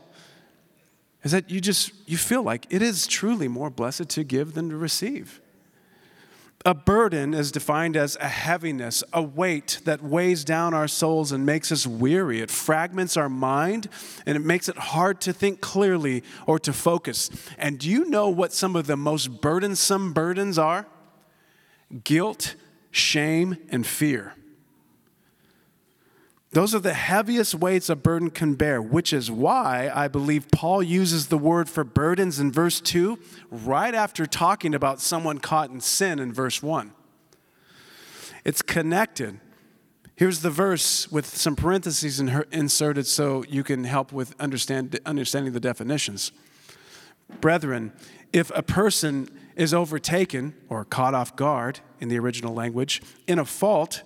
is 1.27 1.31
that 1.33 1.49
you 1.49 1.59
just 1.59 1.91
you 2.05 2.15
feel 2.15 2.41
like 2.41 2.65
it 2.69 2.81
is 2.81 3.05
truly 3.05 3.49
more 3.49 3.69
blessed 3.69 4.07
to 4.07 4.23
give 4.23 4.53
than 4.53 4.69
to 4.69 4.77
receive. 4.77 5.41
A 6.65 6.73
burden 6.73 7.33
is 7.33 7.51
defined 7.51 7.97
as 7.97 8.15
a 8.21 8.29
heaviness, 8.29 9.03
a 9.11 9.21
weight 9.21 9.81
that 9.83 10.01
weighs 10.01 10.45
down 10.45 10.73
our 10.73 10.87
souls 10.87 11.33
and 11.33 11.45
makes 11.45 11.69
us 11.69 11.85
weary. 11.85 12.39
It 12.39 12.49
fragments 12.49 13.17
our 13.17 13.27
mind 13.27 13.89
and 14.25 14.37
it 14.37 14.39
makes 14.39 14.69
it 14.69 14.77
hard 14.77 15.19
to 15.21 15.33
think 15.33 15.59
clearly 15.59 16.23
or 16.45 16.59
to 16.59 16.71
focus. 16.71 17.29
And 17.57 17.77
do 17.77 17.89
you 17.89 18.05
know 18.05 18.29
what 18.29 18.53
some 18.53 18.77
of 18.77 18.87
the 18.87 18.95
most 18.95 19.41
burdensome 19.41 20.13
burdens 20.13 20.57
are? 20.57 20.87
Guilt, 22.05 22.55
shame, 22.89 23.57
and 23.67 23.85
fear. 23.85 24.33
Those 26.51 26.73
are 26.73 26.79
the 26.79 26.93
heaviest 26.93 27.55
weights 27.55 27.89
a 27.89 27.95
burden 27.95 28.29
can 28.29 28.55
bear, 28.55 28.81
which 28.81 29.11
is 29.11 29.29
why 29.29 29.91
I 29.93 30.07
believe 30.07 30.49
Paul 30.49 30.81
uses 30.81 31.27
the 31.27 31.37
word 31.37 31.69
for 31.69 31.83
burdens 31.83 32.39
in 32.39 32.51
verse 32.51 32.79
2 32.79 33.19
right 33.51 33.93
after 33.93 34.25
talking 34.25 34.73
about 34.73 35.01
someone 35.01 35.39
caught 35.39 35.69
in 35.69 35.81
sin 35.81 36.19
in 36.19 36.31
verse 36.31 36.63
1. 36.63 36.93
It's 38.45 38.61
connected. 38.61 39.41
Here's 40.15 40.39
the 40.39 40.49
verse 40.49 41.11
with 41.11 41.25
some 41.25 41.55
parentheses 41.55 42.19
inserted 42.19 43.05
so 43.07 43.43
you 43.49 43.63
can 43.63 43.83
help 43.83 44.13
with 44.13 44.33
understand, 44.39 44.97
understanding 45.05 45.51
the 45.51 45.59
definitions. 45.59 46.31
Brethren, 47.41 47.91
if 48.31 48.51
a 48.55 48.63
person 48.63 49.29
is 49.57 49.73
overtaken 49.73 50.55
or 50.69 50.85
caught 50.85 51.13
off 51.13 51.35
guard 51.35 51.81
in 51.99 52.07
the 52.07 52.17
original 52.17 52.53
language 52.53 53.01
in 53.27 53.37
a 53.37 53.45
fault, 53.45 54.01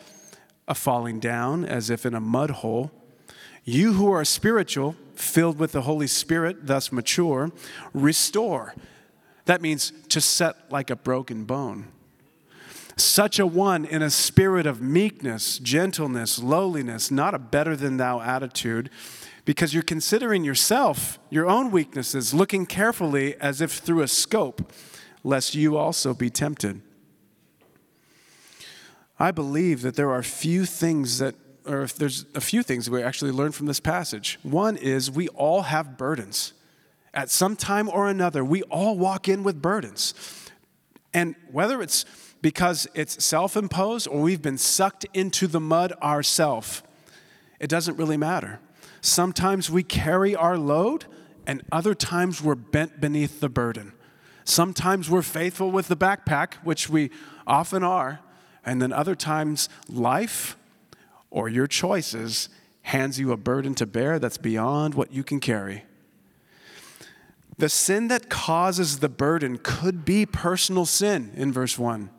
a 0.71 0.73
falling 0.73 1.19
down 1.19 1.65
as 1.65 1.89
if 1.89 2.05
in 2.05 2.15
a 2.15 2.21
mud 2.21 2.49
hole. 2.49 2.91
You 3.65 3.93
who 3.93 4.09
are 4.09 4.23
spiritual, 4.23 4.95
filled 5.15 5.59
with 5.59 5.73
the 5.73 5.81
Holy 5.81 6.07
Spirit, 6.07 6.65
thus 6.65 6.93
mature, 6.93 7.51
restore. 7.93 8.73
That 9.45 9.61
means 9.61 9.91
to 10.07 10.21
set 10.21 10.71
like 10.71 10.89
a 10.89 10.95
broken 10.95 11.43
bone. 11.43 11.89
Such 12.95 13.37
a 13.37 13.45
one 13.45 13.83
in 13.83 14.01
a 14.01 14.09
spirit 14.09 14.65
of 14.65 14.81
meekness, 14.81 15.59
gentleness, 15.59 16.39
lowliness, 16.39 17.11
not 17.11 17.33
a 17.33 17.39
better 17.39 17.75
than 17.75 17.97
thou 17.97 18.21
attitude, 18.21 18.89
because 19.43 19.73
you're 19.73 19.83
considering 19.83 20.45
yourself, 20.45 21.19
your 21.29 21.47
own 21.47 21.69
weaknesses, 21.69 22.33
looking 22.33 22.65
carefully 22.65 23.35
as 23.41 23.59
if 23.59 23.73
through 23.73 24.03
a 24.03 24.07
scope, 24.07 24.71
lest 25.21 25.53
you 25.53 25.75
also 25.75 26.13
be 26.13 26.29
tempted. 26.29 26.81
I 29.21 29.29
believe 29.29 29.83
that 29.83 29.95
there 29.95 30.09
are 30.09 30.23
few 30.23 30.65
things 30.65 31.19
that, 31.19 31.35
or 31.67 31.83
if 31.83 31.95
there's 31.95 32.25
a 32.33 32.41
few 32.41 32.63
things 32.63 32.89
we 32.89 33.03
actually 33.03 33.29
learn 33.29 33.51
from 33.51 33.67
this 33.67 33.79
passage. 33.79 34.39
One 34.41 34.77
is 34.77 35.11
we 35.11 35.27
all 35.27 35.61
have 35.61 35.95
burdens. 35.95 36.53
At 37.13 37.29
some 37.29 37.55
time 37.55 37.87
or 37.87 38.09
another, 38.09 38.43
we 38.43 38.63
all 38.63 38.97
walk 38.97 39.29
in 39.29 39.43
with 39.43 39.61
burdens. 39.61 40.15
And 41.13 41.35
whether 41.51 41.83
it's 41.83 42.03
because 42.41 42.87
it's 42.95 43.23
self 43.23 43.55
imposed 43.55 44.07
or 44.07 44.21
we've 44.21 44.41
been 44.41 44.57
sucked 44.57 45.05
into 45.13 45.45
the 45.45 45.59
mud 45.59 45.93
ourselves, 46.01 46.81
it 47.59 47.69
doesn't 47.69 47.97
really 47.97 48.17
matter. 48.17 48.59
Sometimes 49.01 49.69
we 49.69 49.83
carry 49.83 50.35
our 50.35 50.57
load, 50.57 51.05
and 51.45 51.61
other 51.71 51.93
times 51.93 52.41
we're 52.41 52.55
bent 52.55 52.99
beneath 52.99 53.39
the 53.39 53.49
burden. 53.49 53.93
Sometimes 54.45 55.11
we're 55.11 55.21
faithful 55.21 55.69
with 55.69 55.89
the 55.89 55.97
backpack, 55.97 56.55
which 56.63 56.89
we 56.89 57.11
often 57.45 57.83
are, 57.83 58.19
and 58.65 58.81
then 58.81 58.93
other 58.93 59.15
times, 59.15 59.69
life 59.89 60.57
or 61.29 61.49
your 61.49 61.67
choices 61.67 62.49
hands 62.83 63.19
you 63.19 63.31
a 63.31 63.37
burden 63.37 63.73
to 63.75 63.85
bear 63.85 64.19
that's 64.19 64.37
beyond 64.37 64.93
what 64.95 65.13
you 65.13 65.23
can 65.23 65.39
carry. 65.39 65.83
The 67.57 67.69
sin 67.69 68.07
that 68.07 68.29
causes 68.29 68.99
the 68.99 69.09
burden 69.09 69.59
could 69.61 70.03
be 70.03 70.25
personal 70.25 70.85
sin 70.85 71.31
in 71.35 71.53
verse 71.53 71.77
1, 71.77 72.09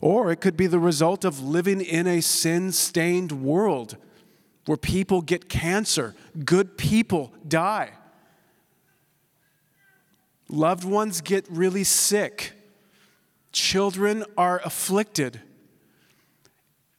or 0.00 0.30
it 0.30 0.40
could 0.40 0.56
be 0.56 0.66
the 0.66 0.78
result 0.78 1.24
of 1.24 1.42
living 1.42 1.80
in 1.80 2.06
a 2.06 2.20
sin 2.20 2.72
stained 2.72 3.32
world 3.32 3.96
where 4.66 4.76
people 4.76 5.22
get 5.22 5.48
cancer, 5.48 6.14
good 6.44 6.78
people 6.78 7.32
die, 7.48 7.90
loved 10.48 10.84
ones 10.84 11.20
get 11.20 11.46
really 11.50 11.84
sick, 11.84 12.52
children 13.52 14.24
are 14.36 14.60
afflicted. 14.64 15.40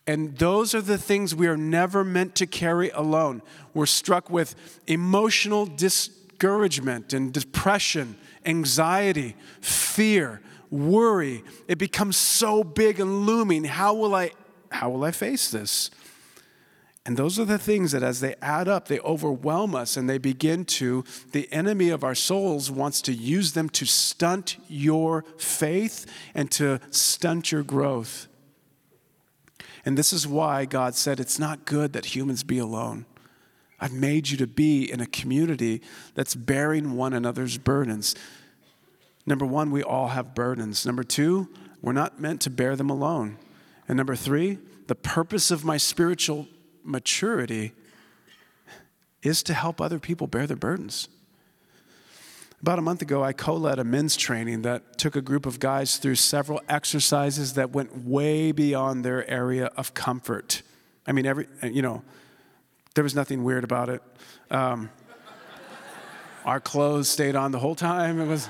And 0.08 0.38
those 0.38 0.74
are 0.74 0.82
the 0.82 0.98
things 0.98 1.36
we 1.36 1.48
are 1.48 1.58
never 1.58 2.04
meant 2.04 2.36
to 2.36 2.48
carry 2.48 2.90
alone. 2.90 3.42
We're 3.74 3.86
struck 3.86 4.30
with 4.30 4.56
emotional 4.88 5.66
discouragement 5.66 7.14
and 7.14 7.32
depression, 7.32 8.18
anxiety, 8.46 9.36
fear, 9.62 10.42
worry. 10.72 11.44
It 11.68 11.78
becomes 11.78 12.18
so 12.18 12.64
big 12.64 13.00
and 13.00 13.26
looming. 13.26 13.66
How 13.66 13.94
will 13.94 14.16
I 14.16 14.32
how 14.72 14.90
will 14.90 15.04
I 15.04 15.12
face 15.12 15.52
this? 15.52 15.92
And 17.06 17.18
those 17.18 17.40
are 17.40 17.46
the 17.46 17.58
things 17.58 17.92
that, 17.94 18.04
as 18.04 18.20
they 18.20 18.36
add 18.42 18.68
up, 18.68 18.88
they 18.88 19.00
overwhelm 19.00 19.74
us 19.74 19.98
and 19.98 20.10
they 20.10 20.20
begin 20.20 20.66
to, 20.66 21.04
the 21.32 21.52
enemy 21.52 21.90
of 21.90 22.04
our 22.04 22.14
souls 22.14 22.70
wants 22.70 23.02
to 23.04 23.14
use 23.14 23.54
them 23.54 23.70
to 23.70 23.86
stunt 23.86 24.58
your 24.68 25.26
faith 25.38 26.06
and 26.36 26.52
to 26.52 26.80
stunt 26.92 27.52
your 27.52 27.64
growth. 27.64 28.28
And 29.86 29.98
this 29.98 30.14
is 30.14 30.28
why 30.28 30.66
God 30.66 30.96
said 30.96 31.20
it's 31.20 31.40
not 31.40 31.66
good 31.66 31.94
that 31.94 32.16
humans 32.16 32.44
be 32.44 32.60
alone. 32.60 33.06
I've 33.80 33.94
made 33.94 34.30
you 34.30 34.38
to 34.38 34.48
be 34.48 34.92
in 34.92 35.02
a 35.02 35.08
community 35.08 35.82
that's 36.14 36.36
bearing 36.36 36.96
one 36.96 37.14
another's 37.14 37.58
burdens. 37.58 38.16
Number 39.26 39.46
one, 39.46 39.72
we 39.72 39.82
all 39.82 40.10
have 40.10 40.36
burdens. 40.36 40.86
Number 40.86 41.04
two, 41.04 41.50
we're 41.82 41.94
not 41.94 42.20
meant 42.20 42.42
to 42.42 42.52
bear 42.52 42.76
them 42.76 42.92
alone. 42.92 43.38
And 43.88 43.98
number 43.98 44.16
three, 44.16 44.60
the 44.88 44.96
purpose 44.96 45.50
of 45.50 45.66
my 45.66 45.78
spiritual 45.78 46.48
maturity 46.84 47.74
is 49.24 49.42
to 49.44 49.54
help 49.54 49.82
other 49.82 50.00
people 50.00 50.28
bear 50.28 50.46
their 50.46 50.58
burdens. 50.58 51.08
About 52.62 52.78
a 52.78 52.84
month 52.84 53.02
ago, 53.02 53.24
I 53.24 53.34
co 53.34 53.56
led 53.56 53.80
a 53.80 53.84
men's 53.84 54.16
training 54.16 54.62
that 54.62 55.00
took 55.00 55.16
a 55.16 55.22
group 55.22 55.48
of 55.48 55.60
guys 55.60 55.98
through 55.98 56.14
several 56.16 56.62
exercises 56.70 57.54
that 57.56 57.72
went 57.72 58.06
way 58.06 58.52
beyond 58.52 59.04
their 59.04 59.28
area 59.28 59.72
of 59.78 59.96
comfort. 59.96 60.62
I 61.08 61.12
mean, 61.12 61.26
every, 61.26 61.48
you 61.64 61.82
know, 61.82 62.04
there 62.94 63.04
was 63.04 63.16
nothing 63.16 63.44
weird 63.44 63.64
about 63.64 63.90
it. 63.90 64.04
Um, 64.52 64.92
our 66.46 66.60
clothes 66.60 67.10
stayed 67.10 67.36
on 67.36 67.52
the 67.52 67.58
whole 67.58 67.74
time. 67.74 68.22
It 68.22 68.28
was, 68.28 68.48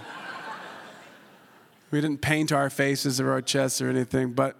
we 1.90 2.02
didn't 2.02 2.22
paint 2.22 2.52
our 2.52 2.70
faces 2.70 3.22
or 3.22 3.32
our 3.32 3.42
chests 3.42 3.82
or 3.82 3.90
anything, 3.90 4.34
but 4.34 4.58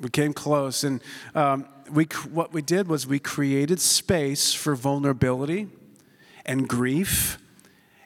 we 0.00 0.10
came 0.10 0.32
close. 0.32 0.84
And 0.84 1.02
um, 1.34 1.66
we, 1.90 2.04
what 2.30 2.52
we 2.52 2.62
did 2.62 2.86
was 2.86 3.04
we 3.04 3.18
created 3.18 3.80
space 3.80 4.54
for 4.54 4.76
vulnerability 4.76 5.66
and 6.46 6.68
grief 6.68 7.38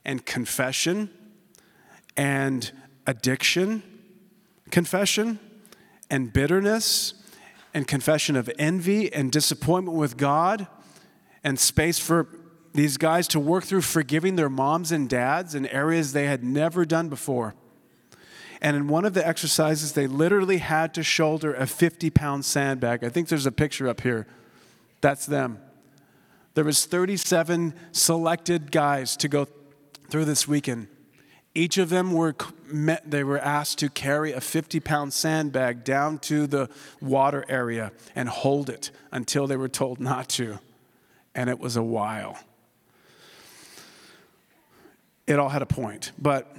and 0.06 0.24
confession 0.24 1.10
and 2.16 2.72
addiction, 3.06 3.82
confession 4.70 5.38
and 6.08 6.32
bitterness 6.32 7.12
and 7.74 7.86
confession 7.86 8.36
of 8.36 8.50
envy 8.58 9.12
and 9.12 9.30
disappointment 9.30 9.98
with 9.98 10.16
God 10.16 10.68
and 11.44 11.58
space 11.58 11.98
for 11.98 12.28
these 12.72 12.96
guys 12.96 13.26
to 13.28 13.40
work 13.40 13.64
through 13.64 13.80
forgiving 13.80 14.36
their 14.36 14.48
moms 14.48 14.92
and 14.92 15.08
dads 15.08 15.54
in 15.54 15.66
areas 15.66 16.12
they 16.12 16.26
had 16.26 16.44
never 16.44 16.84
done 16.84 17.08
before. 17.08 17.54
And 18.62 18.76
in 18.76 18.86
one 18.86 19.04
of 19.04 19.12
the 19.12 19.26
exercises, 19.26 19.92
they 19.92 20.06
literally 20.06 20.58
had 20.58 20.94
to 20.94 21.02
shoulder 21.02 21.52
a 21.52 21.66
50 21.66 22.10
pound 22.10 22.44
sandbag. 22.44 23.02
I 23.02 23.08
think 23.08 23.28
there's 23.28 23.44
a 23.44 23.52
picture 23.52 23.88
up 23.88 24.02
here. 24.02 24.26
That's 25.00 25.26
them. 25.26 25.58
There 26.54 26.64
was 26.64 26.86
37 26.86 27.74
selected 27.92 28.72
guys 28.72 29.16
to 29.18 29.28
go 29.28 29.46
through 30.08 30.24
this 30.24 30.46
weekend. 30.48 30.88
Each 31.54 31.78
of 31.78 31.88
them 31.88 32.12
were 32.12 32.34
met, 32.66 33.10
they 33.10 33.24
were 33.24 33.38
asked 33.38 33.78
to 33.78 33.88
carry 33.88 34.32
a 34.32 34.40
50 34.40 34.78
pound 34.80 35.12
sandbag 35.12 35.84
down 35.84 36.18
to 36.20 36.46
the 36.46 36.68
water 37.00 37.44
area 37.48 37.92
and 38.14 38.28
hold 38.28 38.68
it 38.68 38.90
until 39.10 39.46
they 39.46 39.56
were 39.56 39.68
told 39.68 39.98
not 40.00 40.28
to 40.30 40.58
and 41.36 41.50
it 41.50 41.60
was 41.60 41.76
a 41.76 41.82
while. 41.82 42.38
It 45.26 45.38
all 45.38 45.50
had 45.50 45.62
a 45.62 45.66
point, 45.66 46.12
but 46.18 46.56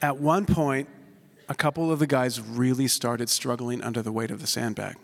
at 0.00 0.18
one 0.18 0.46
point, 0.46 0.88
a 1.48 1.54
couple 1.54 1.90
of 1.90 1.98
the 1.98 2.06
guys 2.06 2.40
really 2.40 2.86
started 2.86 3.28
struggling 3.28 3.82
under 3.82 4.00
the 4.00 4.12
weight 4.12 4.30
of 4.30 4.40
the 4.40 4.46
sandbag, 4.46 4.96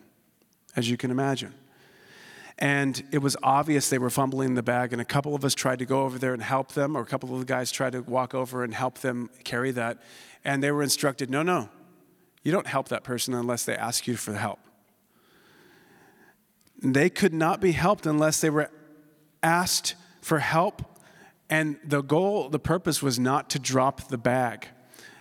as 0.76 0.88
you 0.88 0.96
can 0.96 1.10
imagine. 1.10 1.52
And 2.60 3.02
it 3.10 3.18
was 3.18 3.38
obvious 3.42 3.88
they 3.88 3.98
were 3.98 4.10
fumbling 4.10 4.54
the 4.54 4.62
bag, 4.62 4.92
and 4.92 5.00
a 5.00 5.04
couple 5.04 5.34
of 5.34 5.44
us 5.44 5.54
tried 5.54 5.78
to 5.78 5.86
go 5.86 6.02
over 6.02 6.18
there 6.18 6.34
and 6.34 6.42
help 6.42 6.72
them, 6.72 6.94
or 6.94 7.00
a 7.00 7.06
couple 7.06 7.32
of 7.32 7.40
the 7.40 7.46
guys 7.46 7.72
tried 7.72 7.92
to 7.92 8.02
walk 8.02 8.34
over 8.34 8.62
and 8.62 8.74
help 8.74 8.98
them 8.98 9.30
carry 9.44 9.70
that. 9.70 9.98
And 10.44 10.62
they 10.62 10.70
were 10.70 10.82
instructed 10.82 11.30
no, 11.30 11.42
no, 11.42 11.70
you 12.42 12.52
don't 12.52 12.66
help 12.66 12.88
that 12.88 13.02
person 13.02 13.32
unless 13.32 13.64
they 13.64 13.74
ask 13.74 14.06
you 14.06 14.16
for 14.16 14.34
help. 14.34 14.58
They 16.82 17.10
could 17.10 17.32
not 17.32 17.60
be 17.60 17.72
helped 17.72 18.06
unless 18.06 18.40
they 18.40 18.50
were 18.50 18.70
asked 19.42 19.94
for 20.20 20.38
help. 20.38 20.82
And 21.48 21.78
the 21.84 22.02
goal, 22.02 22.48
the 22.48 22.58
purpose 22.58 23.02
was 23.02 23.18
not 23.18 23.50
to 23.50 23.58
drop 23.58 24.08
the 24.08 24.18
bag. 24.18 24.68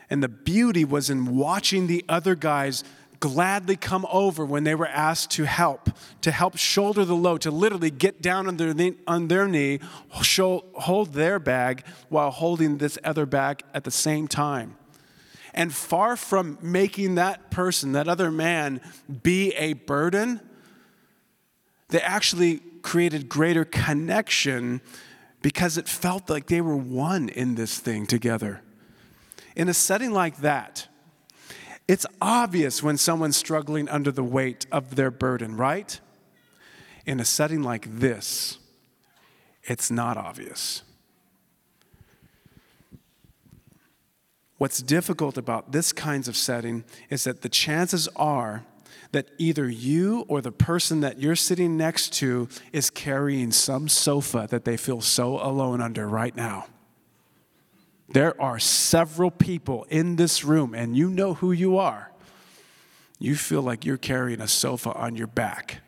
And 0.10 0.24
the 0.24 0.30
beauty 0.30 0.86
was 0.86 1.10
in 1.10 1.36
watching 1.36 1.88
the 1.88 2.04
other 2.08 2.36
guys 2.36 2.84
gladly 3.20 3.76
come 3.76 4.06
over 4.12 4.46
when 4.46 4.64
they 4.64 4.76
were 4.76 4.88
asked 4.88 5.32
to 5.32 5.46
help, 5.46 5.90
to 6.22 6.32
help 6.32 6.58
shoulder 6.58 7.06
the 7.06 7.16
load, 7.16 7.42
to 7.42 7.52
literally 7.52 7.92
get 7.92 8.22
down 8.22 8.48
on 8.48 8.58
their 8.58 8.74
knee, 8.74 8.96
on 9.08 9.28
their 9.28 9.48
knee 9.48 9.80
hold 10.10 11.14
their 11.14 11.40
bag 11.40 11.84
while 12.10 12.32
holding 12.32 12.78
this 12.78 12.98
other 13.04 13.26
bag 13.26 13.62
at 13.74 13.84
the 13.84 13.92
same 13.92 14.28
time. 14.28 14.76
And 15.54 15.74
far 15.74 16.16
from 16.16 16.58
making 16.62 17.16
that 17.16 17.52
person, 17.52 17.94
that 17.94 18.08
other 18.08 18.32
man, 18.32 18.82
be 19.24 19.52
a 19.56 19.74
burden, 19.74 20.40
they 21.90 22.02
actually 22.02 22.60
created 22.82 23.28
greater 23.28 23.66
connection 23.66 24.82
because 25.42 25.78
it 25.78 25.88
felt 25.88 26.30
like 26.30 26.48
they 26.48 26.62
were 26.62 26.76
one 26.76 27.30
in 27.30 27.56
this 27.56 27.80
thing 27.80 28.06
together. 28.06 28.62
In 29.56 29.70
a 29.70 29.74
setting 29.74 30.12
like 30.12 30.38
that, 30.38 30.88
it's 31.90 32.06
obvious 32.22 32.84
when 32.84 33.00
someone's 33.00 33.36
struggling 33.36 33.90
under 33.90 34.12
the 34.12 34.24
weight 34.24 34.68
of 34.72 34.96
their 34.96 35.10
burden, 35.10 35.58
right? 35.58 36.00
In 37.08 37.20
a 37.20 37.26
setting 37.26 37.64
like 37.64 38.00
this, 38.00 38.60
it's 39.64 39.90
not 39.90 40.16
obvious. 40.16 40.84
What's 44.60 44.84
difficult 44.84 45.36
about 45.36 45.72
this 45.72 45.92
kinds 45.92 46.28
of 46.28 46.38
setting 46.38 46.84
is 47.10 47.24
that 47.24 47.42
the 47.42 47.50
chances 47.50 48.08
are 48.16 48.66
that 49.12 49.30
either 49.40 49.68
you 49.68 50.26
or 50.28 50.42
the 50.42 50.52
person 50.52 51.00
that 51.00 51.20
you're 51.20 51.36
sitting 51.36 51.76
next 51.76 52.14
to 52.14 52.50
is 52.72 52.92
carrying 52.92 53.52
some 53.52 53.90
sofa 53.90 54.46
that 54.52 54.64
they 54.64 54.78
feel 54.78 55.02
so 55.02 55.44
alone 55.44 55.82
under 55.82 56.08
right 56.08 56.36
now. 56.36 56.68
There 58.12 58.40
are 58.42 58.58
several 58.60 59.30
people 59.30 59.86
in 59.90 60.16
this 60.16 60.44
room, 60.44 60.74
and 60.74 60.98
you 60.98 61.10
know 61.10 61.36
who 61.36 61.52
you 61.52 61.78
are. 61.78 62.12
You 63.20 63.36
feel 63.36 63.62
like 63.62 63.86
you're 63.86 63.98
carrying 63.98 64.42
a 64.42 64.48
sofa 64.48 64.94
on 64.94 65.16
your 65.16 65.28
back, 65.28 65.82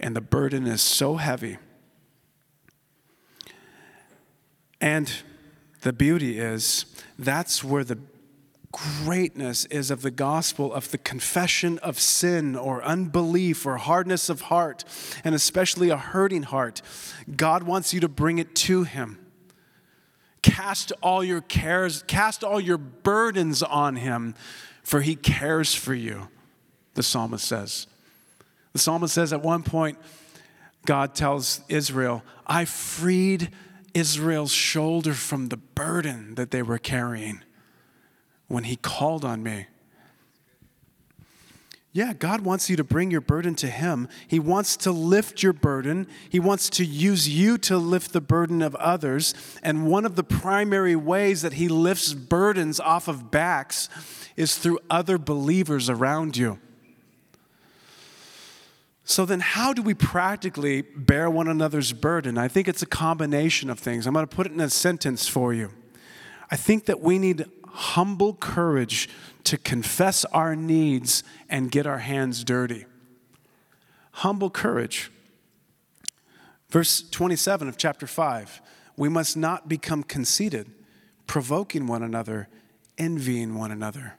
and 0.00 0.16
the 0.16 0.20
burden 0.20 0.66
is 0.66 0.82
so 0.82 1.16
heavy. 1.16 1.58
And 4.80 5.12
the 5.82 5.92
beauty 5.92 6.38
is, 6.40 6.86
that's 7.16 7.62
where 7.62 7.84
the 7.84 7.98
greatness 8.72 9.66
is 9.66 9.90
of 9.90 10.02
the 10.02 10.10
gospel 10.10 10.72
of 10.72 10.90
the 10.90 10.98
confession 10.98 11.78
of 11.80 12.00
sin 12.00 12.56
or 12.56 12.82
unbelief 12.82 13.66
or 13.66 13.76
hardness 13.76 14.28
of 14.28 14.42
heart, 14.42 14.82
and 15.22 15.34
especially 15.34 15.90
a 15.90 15.96
hurting 15.96 16.44
heart. 16.44 16.82
God 17.36 17.62
wants 17.62 17.94
you 17.94 18.00
to 18.00 18.08
bring 18.08 18.38
it 18.38 18.56
to 18.56 18.82
Him. 18.82 19.21
Cast 20.42 20.92
all 21.02 21.22
your 21.22 21.40
cares, 21.40 22.02
cast 22.04 22.42
all 22.42 22.60
your 22.60 22.78
burdens 22.78 23.62
on 23.62 23.96
Him, 23.96 24.34
for 24.82 25.00
He 25.00 25.14
cares 25.14 25.74
for 25.74 25.94
you, 25.94 26.28
the 26.94 27.02
psalmist 27.02 27.46
says. 27.46 27.86
The 28.72 28.78
psalmist 28.78 29.14
says 29.14 29.32
at 29.32 29.42
one 29.42 29.62
point, 29.62 29.98
God 30.84 31.14
tells 31.14 31.60
Israel, 31.68 32.24
I 32.46 32.64
freed 32.64 33.50
Israel's 33.94 34.52
shoulder 34.52 35.14
from 35.14 35.48
the 35.48 35.56
burden 35.56 36.34
that 36.34 36.50
they 36.50 36.62
were 36.62 36.78
carrying 36.78 37.42
when 38.48 38.64
He 38.64 38.76
called 38.76 39.24
on 39.24 39.42
me. 39.42 39.66
Yeah, 41.94 42.14
God 42.14 42.40
wants 42.40 42.70
you 42.70 42.76
to 42.76 42.84
bring 42.84 43.10
your 43.10 43.20
burden 43.20 43.54
to 43.56 43.66
Him. 43.66 44.08
He 44.26 44.40
wants 44.40 44.78
to 44.78 44.90
lift 44.90 45.42
your 45.42 45.52
burden. 45.52 46.08
He 46.30 46.40
wants 46.40 46.70
to 46.70 46.86
use 46.86 47.28
you 47.28 47.58
to 47.58 47.76
lift 47.76 48.14
the 48.14 48.20
burden 48.22 48.62
of 48.62 48.74
others. 48.76 49.34
And 49.62 49.86
one 49.86 50.06
of 50.06 50.16
the 50.16 50.24
primary 50.24 50.96
ways 50.96 51.42
that 51.42 51.54
He 51.54 51.68
lifts 51.68 52.14
burdens 52.14 52.80
off 52.80 53.08
of 53.08 53.30
backs 53.30 53.90
is 54.36 54.56
through 54.56 54.78
other 54.88 55.18
believers 55.18 55.90
around 55.90 56.34
you. 56.34 56.58
So, 59.04 59.26
then 59.26 59.40
how 59.40 59.74
do 59.74 59.82
we 59.82 59.92
practically 59.92 60.80
bear 60.80 61.28
one 61.28 61.48
another's 61.48 61.92
burden? 61.92 62.38
I 62.38 62.48
think 62.48 62.68
it's 62.68 62.80
a 62.80 62.86
combination 62.86 63.68
of 63.68 63.78
things. 63.78 64.06
I'm 64.06 64.14
going 64.14 64.26
to 64.26 64.34
put 64.34 64.46
it 64.46 64.52
in 64.52 64.60
a 64.60 64.70
sentence 64.70 65.28
for 65.28 65.52
you. 65.52 65.72
I 66.50 66.56
think 66.56 66.86
that 66.86 67.00
we 67.00 67.18
need 67.18 67.44
humble 67.72 68.34
courage 68.34 69.08
to 69.44 69.58
confess 69.58 70.24
our 70.26 70.54
needs 70.54 71.24
and 71.48 71.70
get 71.70 71.86
our 71.86 71.98
hands 71.98 72.44
dirty. 72.44 72.86
Humble 74.12 74.50
courage. 74.50 75.10
Verse 76.68 77.02
27 77.10 77.68
of 77.68 77.76
chapter 77.76 78.06
5 78.06 78.60
we 78.96 79.08
must 79.08 79.36
not 79.36 79.68
become 79.68 80.02
conceited, 80.02 80.70
provoking 81.26 81.86
one 81.86 82.02
another, 82.02 82.48
envying 82.98 83.54
one 83.54 83.70
another. 83.70 84.18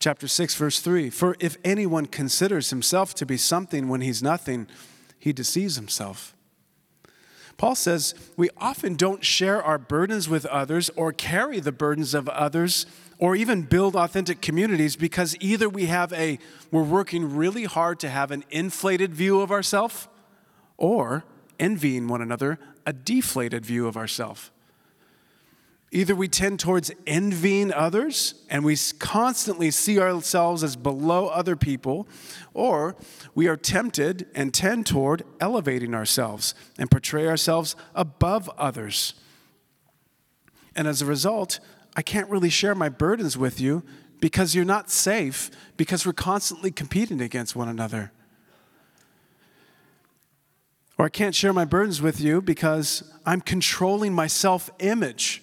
Chapter 0.00 0.28
6, 0.28 0.54
verse 0.54 0.80
3 0.80 1.10
For 1.10 1.36
if 1.38 1.58
anyone 1.64 2.06
considers 2.06 2.70
himself 2.70 3.14
to 3.16 3.26
be 3.26 3.36
something 3.36 3.88
when 3.88 4.00
he's 4.00 4.22
nothing, 4.22 4.68
he 5.18 5.32
deceives 5.32 5.76
himself. 5.76 6.34
Paul 7.58 7.74
says 7.74 8.14
we 8.36 8.48
often 8.56 8.94
don't 8.94 9.24
share 9.24 9.62
our 9.62 9.78
burdens 9.78 10.28
with 10.28 10.46
others 10.46 10.90
or 10.96 11.12
carry 11.12 11.60
the 11.60 11.72
burdens 11.72 12.14
of 12.14 12.28
others 12.28 12.86
or 13.18 13.34
even 13.34 13.62
build 13.62 13.96
authentic 13.96 14.40
communities 14.40 14.94
because 14.94 15.36
either 15.40 15.68
we 15.68 15.86
have 15.86 16.12
a 16.12 16.38
we're 16.70 16.84
working 16.84 17.36
really 17.36 17.64
hard 17.64 17.98
to 18.00 18.08
have 18.08 18.30
an 18.30 18.44
inflated 18.50 19.12
view 19.12 19.40
of 19.40 19.50
ourselves 19.50 20.06
or 20.76 21.24
envying 21.58 22.06
one 22.06 22.22
another 22.22 22.60
a 22.86 22.92
deflated 22.92 23.66
view 23.66 23.88
of 23.88 23.96
ourselves 23.96 24.52
either 25.90 26.14
we 26.14 26.28
tend 26.28 26.60
towards 26.60 26.90
envying 27.06 27.72
others 27.72 28.34
and 28.50 28.64
we 28.64 28.76
constantly 28.98 29.70
see 29.70 29.98
ourselves 29.98 30.62
as 30.62 30.76
below 30.76 31.28
other 31.28 31.56
people 31.56 32.06
or 32.52 32.94
we 33.34 33.48
are 33.48 33.56
tempted 33.56 34.26
and 34.34 34.52
tend 34.52 34.86
toward 34.86 35.22
elevating 35.40 35.94
ourselves 35.94 36.54
and 36.78 36.90
portray 36.90 37.26
ourselves 37.26 37.74
above 37.94 38.50
others 38.58 39.14
and 40.76 40.86
as 40.86 41.00
a 41.00 41.06
result 41.06 41.58
I 41.96 42.02
can't 42.02 42.30
really 42.30 42.50
share 42.50 42.76
my 42.76 42.88
burdens 42.88 43.36
with 43.36 43.60
you 43.60 43.82
because 44.20 44.54
you're 44.54 44.64
not 44.64 44.90
safe, 44.90 45.50
because 45.76 46.06
we're 46.06 46.12
constantly 46.12 46.70
competing 46.70 47.20
against 47.20 47.56
one 47.56 47.68
another. 47.68 48.12
Or 50.96 51.06
I 51.06 51.08
can't 51.08 51.34
share 51.34 51.52
my 51.52 51.64
burdens 51.64 52.02
with 52.02 52.20
you 52.20 52.42
because 52.42 53.02
I'm 53.24 53.40
controlling 53.40 54.12
my 54.12 54.26
self 54.26 54.70
image. 54.78 55.42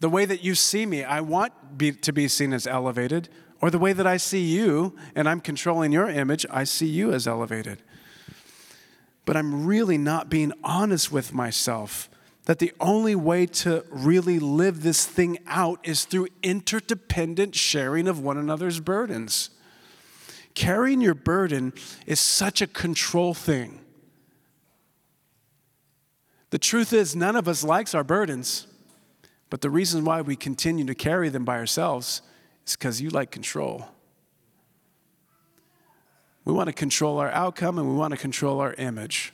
The 0.00 0.08
way 0.08 0.24
that 0.24 0.44
you 0.44 0.54
see 0.54 0.86
me, 0.86 1.04
I 1.04 1.20
want 1.20 1.76
be, 1.76 1.92
to 1.92 2.12
be 2.12 2.28
seen 2.28 2.52
as 2.52 2.66
elevated. 2.66 3.28
Or 3.60 3.70
the 3.70 3.78
way 3.78 3.92
that 3.92 4.06
I 4.06 4.16
see 4.16 4.42
you, 4.42 4.94
and 5.14 5.28
I'm 5.28 5.40
controlling 5.40 5.90
your 5.90 6.08
image, 6.08 6.46
I 6.50 6.64
see 6.64 6.86
you 6.86 7.12
as 7.12 7.26
elevated. 7.26 7.82
But 9.24 9.36
I'm 9.36 9.66
really 9.66 9.98
not 9.98 10.30
being 10.30 10.52
honest 10.62 11.10
with 11.10 11.34
myself 11.34 12.08
that 12.44 12.60
the 12.60 12.72
only 12.80 13.14
way 13.14 13.44
to 13.44 13.84
really 13.90 14.38
live 14.38 14.82
this 14.82 15.04
thing 15.04 15.38
out 15.46 15.80
is 15.82 16.06
through 16.06 16.28
interdependent 16.42 17.54
sharing 17.54 18.08
of 18.08 18.20
one 18.20 18.38
another's 18.38 18.80
burdens. 18.80 19.50
Carrying 20.54 21.02
your 21.02 21.14
burden 21.14 21.74
is 22.06 22.18
such 22.18 22.62
a 22.62 22.66
control 22.66 23.34
thing. 23.34 23.80
The 26.48 26.58
truth 26.58 26.94
is, 26.94 27.14
none 27.14 27.36
of 27.36 27.48
us 27.48 27.62
likes 27.62 27.94
our 27.94 28.02
burdens, 28.02 28.66
but 29.50 29.60
the 29.60 29.70
reason 29.70 30.04
why 30.04 30.20
we 30.20 30.36
continue 30.36 30.84
to 30.84 30.94
carry 30.94 31.28
them 31.28 31.44
by 31.44 31.58
ourselves 31.58 32.22
is 32.66 32.76
because 32.76 33.00
you 33.00 33.10
like 33.10 33.30
control. 33.30 33.88
We 36.44 36.52
want 36.52 36.68
to 36.68 36.72
control 36.72 37.18
our 37.18 37.30
outcome 37.30 37.78
and 37.78 37.88
we 37.88 37.94
want 37.94 38.12
to 38.12 38.16
control 38.18 38.60
our 38.60 38.74
image. 38.74 39.32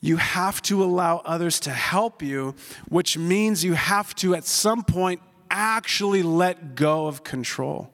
You 0.00 0.16
have 0.16 0.62
to 0.62 0.82
allow 0.82 1.18
others 1.24 1.60
to 1.60 1.70
help 1.70 2.22
you, 2.22 2.54
which 2.88 3.18
means 3.18 3.62
you 3.62 3.74
have 3.74 4.14
to, 4.16 4.34
at 4.34 4.44
some 4.44 4.82
point, 4.82 5.20
actually 5.50 6.22
let 6.22 6.74
go 6.74 7.06
of 7.06 7.22
control. 7.22 7.92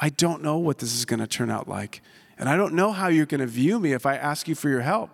I 0.00 0.08
don't 0.08 0.42
know 0.42 0.58
what 0.58 0.78
this 0.78 0.94
is 0.94 1.04
going 1.04 1.20
to 1.20 1.26
turn 1.26 1.50
out 1.50 1.68
like. 1.68 2.00
And 2.38 2.48
I 2.48 2.56
don't 2.56 2.74
know 2.74 2.92
how 2.92 3.08
you're 3.08 3.26
going 3.26 3.40
to 3.40 3.46
view 3.46 3.78
me 3.78 3.92
if 3.92 4.06
I 4.06 4.16
ask 4.16 4.48
you 4.48 4.54
for 4.54 4.68
your 4.68 4.82
help. 4.82 5.10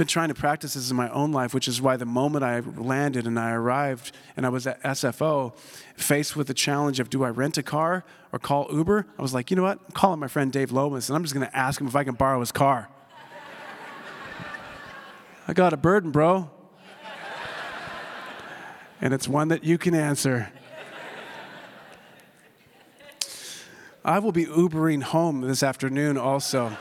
Been 0.00 0.06
trying 0.06 0.28
to 0.28 0.34
practice 0.34 0.72
this 0.72 0.90
in 0.90 0.96
my 0.96 1.10
own 1.10 1.30
life, 1.30 1.52
which 1.52 1.68
is 1.68 1.82
why 1.82 1.98
the 1.98 2.06
moment 2.06 2.42
I 2.42 2.60
landed 2.60 3.26
and 3.26 3.38
I 3.38 3.52
arrived 3.52 4.12
and 4.34 4.46
I 4.46 4.48
was 4.48 4.66
at 4.66 4.82
SFO, 4.82 5.54
faced 5.94 6.36
with 6.36 6.46
the 6.46 6.54
challenge 6.54 7.00
of 7.00 7.10
do 7.10 7.22
I 7.22 7.28
rent 7.28 7.58
a 7.58 7.62
car 7.62 8.06
or 8.32 8.38
call 8.38 8.66
Uber? 8.72 9.06
I 9.18 9.20
was 9.20 9.34
like, 9.34 9.50
you 9.50 9.58
know 9.58 9.62
what? 9.62 9.78
I'm 9.78 9.92
calling 9.92 10.18
my 10.18 10.26
friend 10.26 10.50
Dave 10.50 10.72
Lomas 10.72 11.10
and 11.10 11.16
I'm 11.16 11.22
just 11.22 11.34
going 11.34 11.46
to 11.46 11.54
ask 11.54 11.78
him 11.78 11.86
if 11.86 11.94
I 11.94 12.04
can 12.04 12.14
borrow 12.14 12.40
his 12.40 12.50
car. 12.50 12.88
I 15.46 15.52
got 15.52 15.74
a 15.74 15.76
burden, 15.76 16.12
bro. 16.12 16.50
and 19.02 19.12
it's 19.12 19.28
one 19.28 19.48
that 19.48 19.64
you 19.64 19.76
can 19.76 19.94
answer. 19.94 20.50
I 24.02 24.18
will 24.18 24.32
be 24.32 24.46
Ubering 24.46 25.02
home 25.02 25.42
this 25.42 25.62
afternoon 25.62 26.16
also. 26.16 26.74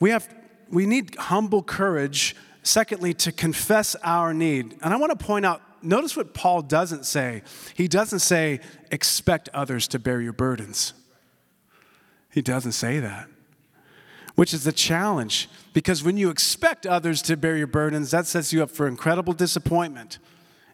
We 0.00 0.10
have 0.10 0.28
we 0.68 0.86
need 0.86 1.14
humble 1.16 1.62
courage 1.62 2.34
secondly 2.62 3.14
to 3.14 3.30
confess 3.30 3.94
our 4.02 4.34
need 4.34 4.76
and 4.82 4.92
i 4.92 4.96
want 4.96 5.16
to 5.16 5.24
point 5.24 5.46
out 5.46 5.62
notice 5.82 6.16
what 6.16 6.34
paul 6.34 6.62
doesn't 6.62 7.06
say 7.06 7.42
he 7.74 7.86
doesn't 7.86 8.18
say 8.18 8.60
expect 8.90 9.48
others 9.54 9.86
to 9.86 9.98
bear 9.98 10.20
your 10.20 10.32
burdens 10.32 10.94
he 12.30 12.42
doesn't 12.42 12.72
say 12.72 13.00
that, 13.00 13.28
which 14.36 14.54
is 14.54 14.64
the 14.64 14.72
challenge 14.72 15.48
because 15.72 16.02
when 16.02 16.16
you 16.16 16.30
expect 16.30 16.86
others 16.86 17.20
to 17.22 17.36
bear 17.36 17.56
your 17.56 17.66
burdens, 17.66 18.12
that 18.12 18.26
sets 18.26 18.52
you 18.52 18.62
up 18.62 18.70
for 18.70 18.86
incredible 18.86 19.32
disappointment, 19.32 20.18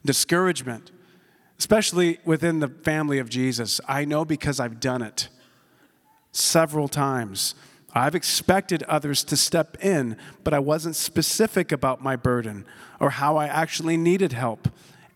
discouragement, 0.05 0.91
especially 1.59 2.19
within 2.25 2.61
the 2.61 2.69
family 2.69 3.19
of 3.19 3.31
Jesus. 3.31 3.81
I 3.89 4.05
know 4.05 4.25
because 4.25 4.61
I've 4.61 4.81
done 4.81 5.01
it 5.01 5.29
several 6.31 6.89
times. 6.89 7.55
I've 7.97 8.15
expected 8.15 8.83
others 8.83 9.25
to 9.25 9.39
step 9.39 9.83
in, 9.83 10.19
but 10.45 10.53
I 10.53 10.59
wasn't 10.59 10.97
specific 10.97 11.73
about 11.73 12.03
my 12.03 12.15
burden 12.15 12.67
or 13.01 13.09
how 13.09 13.39
I 13.39 13.47
actually 13.47 13.97
needed 13.97 14.35
help 14.35 14.69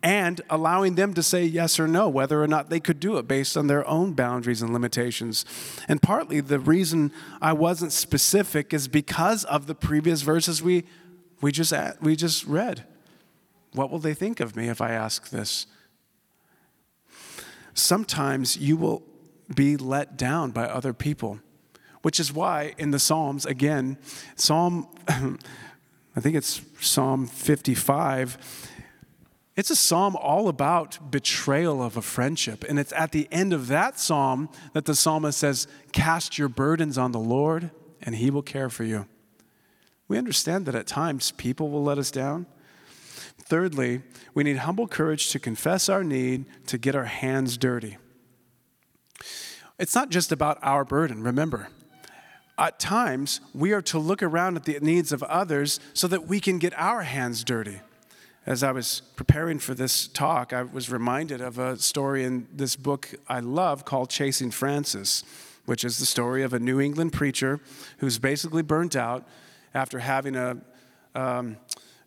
and 0.03 0.41
allowing 0.49 0.95
them 0.95 1.13
to 1.13 1.23
say 1.23 1.45
yes 1.45 1.79
or 1.79 1.87
no, 1.87 2.09
whether 2.09 2.43
or 2.43 2.47
not 2.47 2.71
they 2.71 2.81
could 2.81 2.99
do 2.99 3.19
it 3.19 3.29
based 3.29 3.55
on 3.55 3.67
their 3.67 3.87
own 3.87 4.15
boundaries 4.15 4.63
and 4.63 4.73
limitations. 4.73 5.45
And 5.89 6.01
partly 6.01 6.41
the 6.41 6.59
reason 6.59 7.13
I 7.43 7.53
wasn't 7.53 7.93
specific 7.93 8.73
is 8.73 8.89
because 8.89 9.45
of 9.45 9.67
the 9.67 9.75
previous 9.75 10.23
verses 10.23 10.63
we, 10.63 10.85
we, 11.43 11.53
just, 11.53 11.75
we 12.01 12.17
just 12.17 12.47
read. 12.47 12.87
What 13.73 13.91
will 13.91 13.99
they 13.99 14.15
think 14.15 14.41
of 14.41 14.57
me 14.57 14.69
if 14.69 14.81
I 14.81 14.93
ask 14.93 15.29
this? 15.29 15.67
Sometimes 17.75 18.57
you 18.57 18.79
will 18.79 19.03
be 19.55 19.77
let 19.77 20.17
down 20.17 20.51
by 20.51 20.65
other 20.65 20.95
people, 20.95 21.41
which 22.03 22.21
is 22.21 22.33
why 22.33 22.75
in 22.79 22.91
the 22.91 22.99
Psalms, 22.99 23.47
again, 23.47 23.99
Psalm, 24.37 24.89
I 25.09 26.21
think 26.21 26.37
it's 26.37 26.63
Psalm 26.81 27.27
55 27.27 28.39
it's 29.61 29.69
a 29.69 29.77
psalm 29.77 30.17
all 30.17 30.49
about 30.49 31.11
betrayal 31.11 31.83
of 31.83 31.95
a 31.95 32.01
friendship. 32.01 32.65
And 32.67 32.79
it's 32.79 32.95
at 32.95 33.13
the 33.13 33.29
end 33.31 33.53
of 33.53 33.67
that 33.67 33.99
psalm 33.99 34.49
that 34.73 34.87
the 34.87 34.95
psalmist 34.95 35.39
says, 35.39 35.67
Cast 35.93 36.39
your 36.39 36.49
burdens 36.49 36.97
on 36.97 37.13
the 37.13 37.19
Lord, 37.19 37.71
and 38.01 38.15
he 38.15 38.31
will 38.31 38.41
care 38.41 38.71
for 38.71 38.85
you. 38.85 39.07
We 40.09 40.17
understand 40.17 40.65
that 40.65 40.75
at 40.75 40.87
times 40.87 41.33
people 41.33 41.69
will 41.69 41.83
let 41.83 41.99
us 41.99 42.11
down. 42.11 42.47
Thirdly, 43.39 44.01
we 44.33 44.45
need 44.45 44.57
humble 44.57 44.89
courage 44.89 45.29
to 45.31 45.39
confess 45.39 45.91
our 45.91 46.03
need 46.03 46.47
to 46.69 46.79
get 46.79 46.95
our 46.95 47.05
hands 47.05 47.59
dirty. 47.59 47.99
It's 49.79 49.95
not 49.95 50.09
just 50.09 50.33
about 50.33 50.59
our 50.63 50.87
burden, 50.87 51.23
remember. 51.23 51.69
At 52.61 52.79
times, 52.79 53.41
we 53.53 53.73
are 53.73 53.83
to 53.83 53.99
look 53.99 54.23
around 54.23 54.57
at 54.57 54.65
the 54.67 54.79
needs 54.81 55.11
of 55.11 55.25
others 55.25 55.81
so 55.95 56.07
that 56.07 56.29
we 56.29 56.39
can 56.39 56.59
get 56.59 56.79
our 56.79 57.03
hands 57.03 57.43
dirty 57.43 57.81
as 58.47 58.63
I 58.63 58.73
was 58.73 59.03
preparing 59.17 59.59
for 59.59 59.75
this 59.75 60.09
talk, 60.09 60.53
I 60.53 60.63
was 60.63 60.91
reminded 60.91 61.41
of 61.41 61.59
a 61.59 61.77
story 61.77 62.25
in 62.25 62.49
this 62.53 62.75
book 62.75 63.15
I 63.29 63.41
love 63.41 63.85
called 63.85 64.09
Chasing 64.09 64.51
Francis, 64.51 65.23
which 65.67 65.85
is 65.85 65.99
the 65.99 66.07
story 66.07 66.43
of 66.43 66.53
a 66.53 66.59
New 66.59 66.81
England 66.81 67.13
preacher 67.13 67.61
who's 67.99 68.19
basically 68.19 68.63
burnt 68.63 68.97
out 68.97 69.25
after 69.75 69.99
having 69.99 70.37
a, 70.37 70.57
um, 71.15 71.59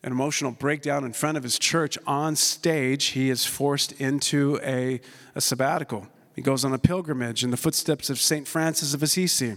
an 0.02 0.12
emotional 0.12 0.52
breakdown 0.52 1.06
in 1.06 1.13
front 1.13 1.38
of 1.38 1.44
his 1.44 1.60
church 1.60 1.98
on 2.08 2.36
stage. 2.36 3.06
He 3.06 3.30
is 3.30 3.46
forced 3.46 3.94
into 3.94 4.60
a, 4.63 5.02
a 5.36 5.42
sabbatical. 5.42 6.08
He 6.36 6.42
goes 6.42 6.66
on 6.66 6.74
a 6.74 6.80
pilgrimage 6.80 7.44
in 7.44 7.52
the 7.52 7.58
footsteps 7.58 8.10
of 8.10 8.20
St. 8.20 8.48
Francis 8.48 8.96
of 8.96 9.04
Assisi 9.04 9.56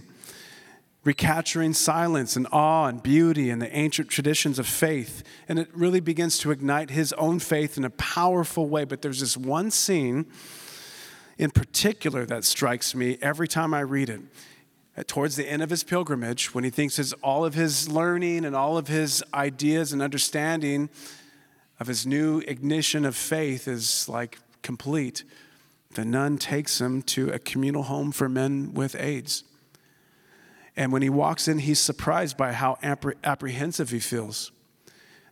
recapturing 1.07 1.73
silence 1.73 2.35
and 2.35 2.45
awe 2.51 2.87
and 2.87 3.01
beauty 3.01 3.49
and 3.49 3.61
the 3.61 3.73
ancient 3.73 4.09
traditions 4.09 4.59
of 4.59 4.67
faith. 4.67 5.23
And 5.47 5.57
it 5.57 5.69
really 5.73 6.01
begins 6.01 6.37
to 6.39 6.51
ignite 6.51 6.89
his 6.89 7.13
own 7.13 7.39
faith 7.39 7.77
in 7.77 7.85
a 7.85 7.89
powerful 7.91 8.67
way. 8.67 8.83
But 8.83 9.01
there's 9.01 9.21
this 9.21 9.37
one 9.37 9.71
scene 9.71 10.25
in 11.37 11.49
particular 11.49 12.25
that 12.25 12.43
strikes 12.43 12.93
me 12.93 13.17
every 13.21 13.47
time 13.47 13.73
I 13.73 13.79
read 13.79 14.09
it. 14.09 14.19
Towards 15.07 15.37
the 15.37 15.49
end 15.49 15.61
of 15.61 15.69
his 15.69 15.81
pilgrimage, 15.81 16.53
when 16.53 16.65
he 16.65 16.69
thinks 16.69 16.97
his, 16.97 17.13
all 17.13 17.45
of 17.45 17.53
his 17.53 17.87
learning 17.87 18.43
and 18.43 18.53
all 18.53 18.77
of 18.77 18.89
his 18.89 19.23
ideas 19.33 19.93
and 19.93 20.01
understanding 20.01 20.89
of 21.79 21.87
his 21.87 22.05
new 22.05 22.39
ignition 22.39 23.05
of 23.05 23.15
faith 23.15 23.65
is 23.69 24.09
like 24.09 24.39
complete, 24.61 25.23
the 25.93 26.03
nun 26.03 26.37
takes 26.37 26.81
him 26.81 27.01
to 27.03 27.29
a 27.29 27.39
communal 27.39 27.83
home 27.83 28.11
for 28.11 28.27
men 28.27 28.73
with 28.73 28.93
AIDS. 28.99 29.45
And 30.77 30.91
when 30.93 31.01
he 31.01 31.09
walks 31.09 31.47
in, 31.47 31.59
he's 31.59 31.79
surprised 31.79 32.37
by 32.37 32.53
how 32.53 32.77
apprehensive 32.83 33.89
he 33.89 33.99
feels. 33.99 34.51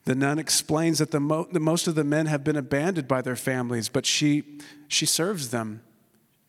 The 0.05 0.15
nun 0.15 0.39
explains 0.39 0.97
that 0.97 1.11
the, 1.11 1.19
mo- 1.19 1.47
the 1.51 1.59
most 1.59 1.87
of 1.87 1.93
the 1.93 2.03
men 2.03 2.25
have 2.25 2.43
been 2.43 2.55
abandoned 2.55 3.07
by 3.07 3.21
their 3.21 3.35
families, 3.35 3.87
but 3.87 4.07
she, 4.07 4.59
she 4.87 5.05
serves 5.05 5.51
them. 5.51 5.83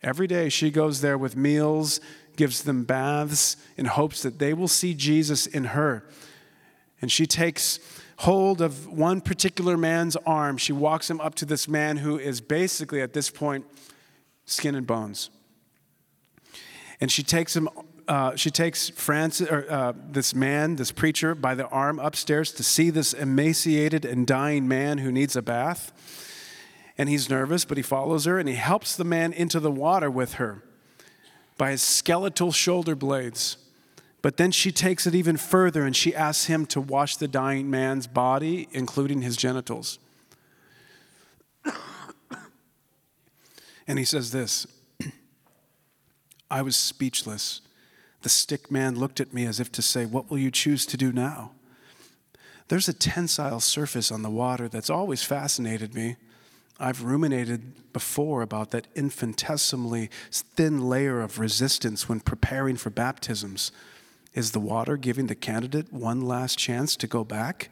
Every 0.02 0.26
day 0.26 0.48
she 0.48 0.70
goes 0.70 1.02
there 1.02 1.18
with 1.18 1.36
meals, 1.36 2.00
gives 2.36 2.62
them 2.62 2.84
baths 2.84 3.56
in 3.76 3.84
hopes 3.84 4.22
that 4.22 4.38
they 4.38 4.54
will 4.54 4.68
see 4.68 4.94
Jesus 4.94 5.46
in 5.46 5.64
her. 5.64 6.06
And 7.02 7.12
she 7.12 7.26
takes 7.26 7.78
hold 8.20 8.62
of 8.62 8.86
one 8.86 9.20
particular 9.20 9.76
man's 9.76 10.16
arm. 10.16 10.56
She 10.56 10.72
walks 10.72 11.10
him 11.10 11.20
up 11.20 11.34
to 11.36 11.44
this 11.44 11.68
man 11.68 11.98
who 11.98 12.18
is 12.18 12.40
basically, 12.40 13.02
at 13.02 13.12
this 13.12 13.28
point, 13.28 13.66
skin 14.46 14.74
and 14.74 14.86
bones. 14.86 15.28
And 16.98 17.12
she 17.12 17.22
takes 17.22 17.54
him. 17.54 17.68
Uh, 18.08 18.36
she 18.36 18.50
takes 18.50 18.88
Francis, 18.90 19.50
or, 19.50 19.66
uh, 19.68 19.92
this 20.10 20.32
man, 20.34 20.76
this 20.76 20.92
preacher, 20.92 21.34
by 21.34 21.54
the 21.54 21.66
arm 21.68 21.98
upstairs 21.98 22.52
to 22.52 22.62
see 22.62 22.88
this 22.90 23.12
emaciated 23.12 24.04
and 24.04 24.26
dying 24.26 24.68
man 24.68 24.98
who 24.98 25.10
needs 25.10 25.34
a 25.34 25.42
bath. 25.42 25.92
And 26.96 27.08
he's 27.08 27.28
nervous, 27.28 27.64
but 27.64 27.76
he 27.76 27.82
follows 27.82 28.24
her 28.24 28.38
and 28.38 28.48
he 28.48 28.54
helps 28.54 28.96
the 28.96 29.04
man 29.04 29.32
into 29.32 29.58
the 29.60 29.72
water 29.72 30.10
with 30.10 30.34
her 30.34 30.62
by 31.58 31.72
his 31.72 31.82
skeletal 31.82 32.52
shoulder 32.52 32.94
blades. 32.94 33.56
But 34.22 34.36
then 34.36 34.50
she 34.50 34.72
takes 34.72 35.06
it 35.06 35.14
even 35.14 35.36
further 35.36 35.84
and 35.84 35.94
she 35.94 36.14
asks 36.14 36.46
him 36.46 36.64
to 36.66 36.80
wash 36.80 37.16
the 37.16 37.28
dying 37.28 37.70
man's 37.70 38.06
body, 38.06 38.68
including 38.72 39.22
his 39.22 39.36
genitals. 39.36 39.98
and 43.86 43.98
he 43.98 44.04
says 44.04 44.30
this 44.30 44.66
I 46.50 46.62
was 46.62 46.76
speechless. 46.76 47.62
The 48.26 48.30
stick 48.30 48.72
man 48.72 48.96
looked 48.96 49.20
at 49.20 49.32
me 49.32 49.46
as 49.46 49.60
if 49.60 49.70
to 49.70 49.80
say, 49.80 50.04
What 50.04 50.28
will 50.28 50.38
you 50.38 50.50
choose 50.50 50.84
to 50.86 50.96
do 50.96 51.12
now? 51.12 51.52
There's 52.66 52.88
a 52.88 52.92
tensile 52.92 53.60
surface 53.60 54.10
on 54.10 54.22
the 54.22 54.30
water 54.30 54.68
that's 54.68 54.90
always 54.90 55.22
fascinated 55.22 55.94
me. 55.94 56.16
I've 56.80 57.04
ruminated 57.04 57.92
before 57.92 58.42
about 58.42 58.72
that 58.72 58.88
infinitesimally 58.96 60.10
thin 60.32 60.88
layer 60.88 61.20
of 61.20 61.38
resistance 61.38 62.08
when 62.08 62.18
preparing 62.18 62.74
for 62.74 62.90
baptisms. 62.90 63.70
Is 64.34 64.50
the 64.50 64.58
water 64.58 64.96
giving 64.96 65.28
the 65.28 65.36
candidate 65.36 65.92
one 65.92 66.20
last 66.20 66.58
chance 66.58 66.96
to 66.96 67.06
go 67.06 67.22
back? 67.22 67.70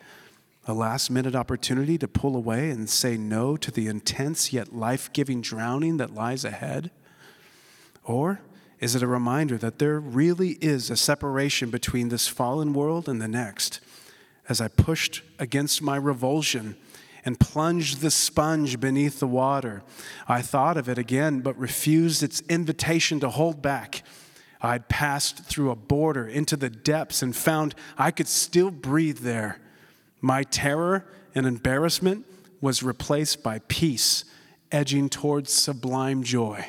A 0.68 0.72
last 0.72 1.10
minute 1.10 1.34
opportunity 1.34 1.98
to 1.98 2.06
pull 2.06 2.36
away 2.36 2.70
and 2.70 2.88
say 2.88 3.16
no 3.16 3.56
to 3.56 3.72
the 3.72 3.88
intense 3.88 4.52
yet 4.52 4.72
life 4.72 5.12
giving 5.12 5.40
drowning 5.40 5.96
that 5.96 6.14
lies 6.14 6.44
ahead? 6.44 6.92
Or 8.04 8.40
is 8.80 8.94
it 8.94 9.02
a 9.02 9.06
reminder 9.06 9.56
that 9.58 9.78
there 9.78 9.98
really 9.98 10.58
is 10.60 10.90
a 10.90 10.96
separation 10.96 11.70
between 11.70 12.08
this 12.08 12.28
fallen 12.28 12.72
world 12.72 13.08
and 13.08 13.20
the 13.20 13.28
next? 13.28 13.80
As 14.48 14.60
I 14.60 14.68
pushed 14.68 15.22
against 15.38 15.80
my 15.80 15.96
revulsion, 15.96 16.76
and 17.24 17.40
plunged 17.40 18.00
the 18.00 18.10
sponge 18.10 18.78
beneath 18.78 19.18
the 19.18 19.26
water. 19.26 19.82
I 20.28 20.42
thought 20.42 20.76
of 20.76 20.88
it 20.88 20.98
again, 20.98 21.40
but 21.40 21.58
refused 21.58 22.22
its 22.22 22.42
invitation 22.48 23.18
to 23.20 23.30
hold 23.30 23.62
back. 23.62 24.02
I'd 24.60 24.88
passed 24.88 25.44
through 25.44 25.70
a 25.70 25.76
border 25.76 26.26
into 26.26 26.56
the 26.56 26.70
depths 26.70 27.22
and 27.22 27.34
found 27.34 27.74
I 27.96 28.10
could 28.10 28.28
still 28.28 28.70
breathe 28.70 29.18
there. 29.18 29.58
My 30.20 30.42
terror 30.42 31.06
and 31.34 31.46
embarrassment 31.46 32.26
was 32.60 32.82
replaced 32.82 33.42
by 33.42 33.60
peace, 33.68 34.24
edging 34.70 35.08
towards 35.08 35.52
sublime 35.52 36.22
joy. 36.22 36.66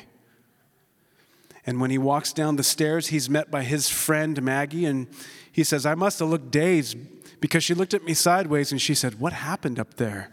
And 1.66 1.80
when 1.80 1.90
he 1.90 1.98
walks 1.98 2.32
down 2.32 2.56
the 2.56 2.62
stairs, 2.62 3.08
he's 3.08 3.28
met 3.28 3.50
by 3.50 3.64
his 3.64 3.88
friend 3.88 4.40
Maggie, 4.40 4.84
and 4.84 5.08
he 5.50 5.64
says, 5.64 5.84
I 5.84 5.96
must 5.96 6.20
have 6.20 6.28
looked 6.28 6.52
dazed 6.52 6.96
because 7.40 7.64
she 7.64 7.74
looked 7.74 7.92
at 7.92 8.04
me 8.04 8.14
sideways 8.14 8.70
and 8.70 8.80
she 8.80 8.94
said, 8.94 9.18
What 9.18 9.32
happened 9.32 9.78
up 9.78 9.94
there? 9.94 10.32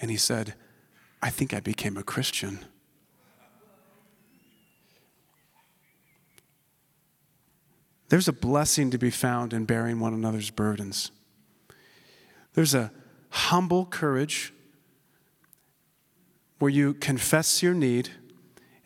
And 0.00 0.10
he 0.10 0.16
said, 0.16 0.54
I 1.22 1.30
think 1.30 1.54
I 1.54 1.60
became 1.60 1.96
a 1.96 2.02
Christian. 2.02 2.64
There's 8.08 8.28
a 8.28 8.32
blessing 8.32 8.90
to 8.90 8.98
be 8.98 9.10
found 9.10 9.52
in 9.52 9.64
bearing 9.64 9.98
one 9.98 10.12
another's 10.12 10.50
burdens. 10.50 11.10
There's 12.54 12.74
a 12.74 12.92
humble 13.30 13.86
courage 13.86 14.52
where 16.58 16.70
you 16.70 16.92
confess 16.94 17.62
your 17.62 17.72
need, 17.72 18.10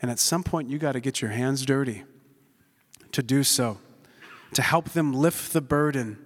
and 0.07 0.13
at 0.13 0.21
some 0.21 0.45
point 0.45 0.71
you 0.71 0.79
got 0.79 0.93
to 0.93 1.01
get 1.01 1.21
your 1.21 1.33
hands 1.33 1.67
dirty 1.67 2.05
to 3.11 3.23
do 3.23 3.43
so, 3.43 3.79
to 4.55 4.63
help 4.63 4.91
them 4.91 5.13
lift 5.13 5.53
the 5.53 5.61
burden. 5.61 6.25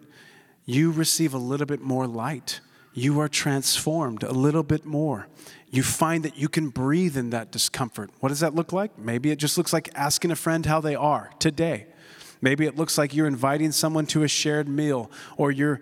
You 0.67 0.91
receive 0.91 1.33
a 1.33 1.39
little 1.39 1.67
bit 1.67 1.81
more 1.81 2.07
light 2.07 2.61
you 2.93 3.21
are 3.21 3.29
transformed 3.29 4.23
a 4.23 4.33
little 4.33 4.63
bit 4.63 4.85
more. 4.85 5.29
You 5.71 5.83
find 5.83 6.25
that 6.25 6.37
you 6.37 6.49
can 6.49 6.71
breathe 6.71 7.17
in 7.17 7.31
that 7.31 7.53
discomfort. 7.53 8.11
What 8.21 8.31
does 8.31 8.41
that 8.41 8.55
look 8.55 8.73
like? 8.73 8.99
Maybe 8.99 9.31
it 9.31 9.37
just 9.37 9.57
looks 9.57 9.73
like 9.73 9.91
asking 9.95 10.33
a 10.33 10.37
friend 10.37 10.67
how 10.67 10.81
they 10.81 10.97
are 10.97 11.31
today. 11.39 11.87
Maybe 12.41 12.67
it 12.67 12.77
looks 12.77 12.99
like 12.99 13.15
you're 13.15 13.27
inviting 13.27 13.71
someone 13.71 14.07
to 14.07 14.23
a 14.23 14.29
shared 14.29 14.69
meal, 14.69 15.11
or 15.37 15.53
you're 15.53 15.81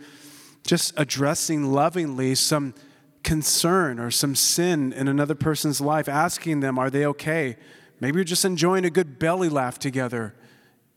just 0.67 0.93
addressing 0.97 1.73
lovingly 1.73 2.35
some 2.35 2.75
concern 3.23 3.99
or 3.99 4.11
some 4.11 4.35
sin 4.35 4.93
in 4.93 5.09
another 5.09 5.35
person's 5.35 5.81
life, 5.81 6.09
asking 6.09 6.61
them, 6.61 6.79
Are 6.79 6.91
they 6.91 7.07
okay? 7.07 7.57
Maybe 8.01 8.17
you're 8.17 8.25
just 8.25 8.45
enjoying 8.45 8.85
a 8.85 8.91
good 8.91 9.19
belly 9.19 9.49
laugh 9.49 9.79
together. 9.79 10.35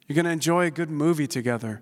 You're 0.07 0.15
going 0.15 0.25
to 0.25 0.31
enjoy 0.31 0.65
a 0.65 0.71
good 0.71 0.89
movie 0.89 1.27
together. 1.27 1.81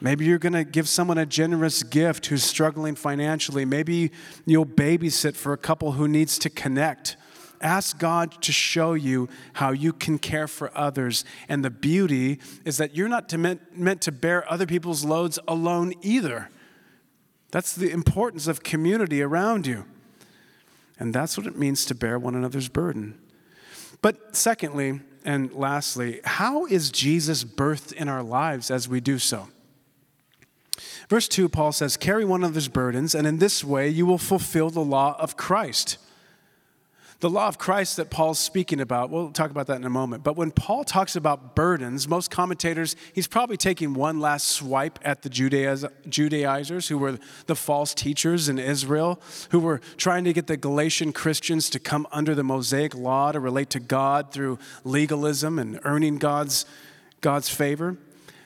Maybe 0.00 0.24
you're 0.24 0.38
going 0.38 0.54
to 0.54 0.64
give 0.64 0.88
someone 0.88 1.18
a 1.18 1.26
generous 1.26 1.82
gift 1.82 2.26
who's 2.26 2.42
struggling 2.42 2.94
financially. 2.94 3.64
Maybe 3.64 4.10
you'll 4.46 4.66
babysit 4.66 5.36
for 5.36 5.52
a 5.52 5.58
couple 5.58 5.92
who 5.92 6.08
needs 6.08 6.38
to 6.38 6.50
connect. 6.50 7.16
Ask 7.60 7.98
God 7.98 8.40
to 8.42 8.52
show 8.52 8.94
you 8.94 9.28
how 9.54 9.72
you 9.72 9.92
can 9.92 10.18
care 10.18 10.48
for 10.48 10.76
others. 10.76 11.24
And 11.48 11.62
the 11.62 11.70
beauty 11.70 12.40
is 12.64 12.78
that 12.78 12.96
you're 12.96 13.08
not 13.08 13.28
to 13.30 13.38
meant, 13.38 13.76
meant 13.76 14.00
to 14.02 14.12
bear 14.12 14.50
other 14.50 14.64
people's 14.66 15.04
loads 15.04 15.38
alone 15.46 15.92
either. 16.00 16.48
That's 17.50 17.74
the 17.74 17.90
importance 17.90 18.46
of 18.46 18.62
community 18.62 19.20
around 19.20 19.66
you. 19.66 19.84
And 20.98 21.14
that's 21.14 21.36
what 21.36 21.46
it 21.46 21.56
means 21.56 21.84
to 21.86 21.94
bear 21.94 22.18
one 22.18 22.34
another's 22.34 22.68
burden. 22.68 23.18
But 24.02 24.34
secondly, 24.34 25.00
and 25.24 25.52
lastly, 25.52 26.20
how 26.24 26.66
is 26.66 26.90
Jesus 26.90 27.44
birthed 27.44 27.92
in 27.92 28.08
our 28.08 28.22
lives 28.22 28.70
as 28.70 28.88
we 28.88 29.00
do 29.00 29.18
so? 29.18 29.48
Verse 31.08 31.28
2, 31.28 31.48
Paul 31.48 31.72
says, 31.72 31.96
Carry 31.96 32.24
one 32.24 32.42
another's 32.42 32.68
burdens, 32.68 33.14
and 33.14 33.26
in 33.26 33.38
this 33.38 33.64
way 33.64 33.88
you 33.88 34.06
will 34.06 34.18
fulfill 34.18 34.70
the 34.70 34.80
law 34.80 35.16
of 35.18 35.36
Christ. 35.36 35.98
The 37.20 37.28
law 37.28 37.48
of 37.48 37.58
Christ 37.58 37.98
that 37.98 38.08
Paul's 38.08 38.38
speaking 38.38 38.80
about, 38.80 39.10
we'll 39.10 39.30
talk 39.30 39.50
about 39.50 39.66
that 39.66 39.76
in 39.76 39.84
a 39.84 39.90
moment. 39.90 40.24
But 40.24 40.36
when 40.36 40.50
Paul 40.50 40.84
talks 40.84 41.16
about 41.16 41.54
burdens, 41.54 42.08
most 42.08 42.30
commentators, 42.30 42.96
he's 43.12 43.26
probably 43.26 43.58
taking 43.58 43.92
one 43.92 44.20
last 44.20 44.46
swipe 44.46 44.98
at 45.02 45.20
the 45.20 45.28
Judaizers, 45.28 46.88
who 46.88 46.96
were 46.96 47.18
the 47.44 47.54
false 47.54 47.92
teachers 47.92 48.48
in 48.48 48.58
Israel, 48.58 49.20
who 49.50 49.58
were 49.58 49.82
trying 49.98 50.24
to 50.24 50.32
get 50.32 50.46
the 50.46 50.56
Galatian 50.56 51.12
Christians 51.12 51.68
to 51.70 51.78
come 51.78 52.06
under 52.10 52.34
the 52.34 52.42
Mosaic 52.42 52.94
law 52.94 53.32
to 53.32 53.38
relate 53.38 53.68
to 53.70 53.80
God 53.80 54.32
through 54.32 54.58
legalism 54.82 55.58
and 55.58 55.78
earning 55.84 56.16
God's, 56.16 56.64
God's 57.20 57.50
favor. 57.50 57.98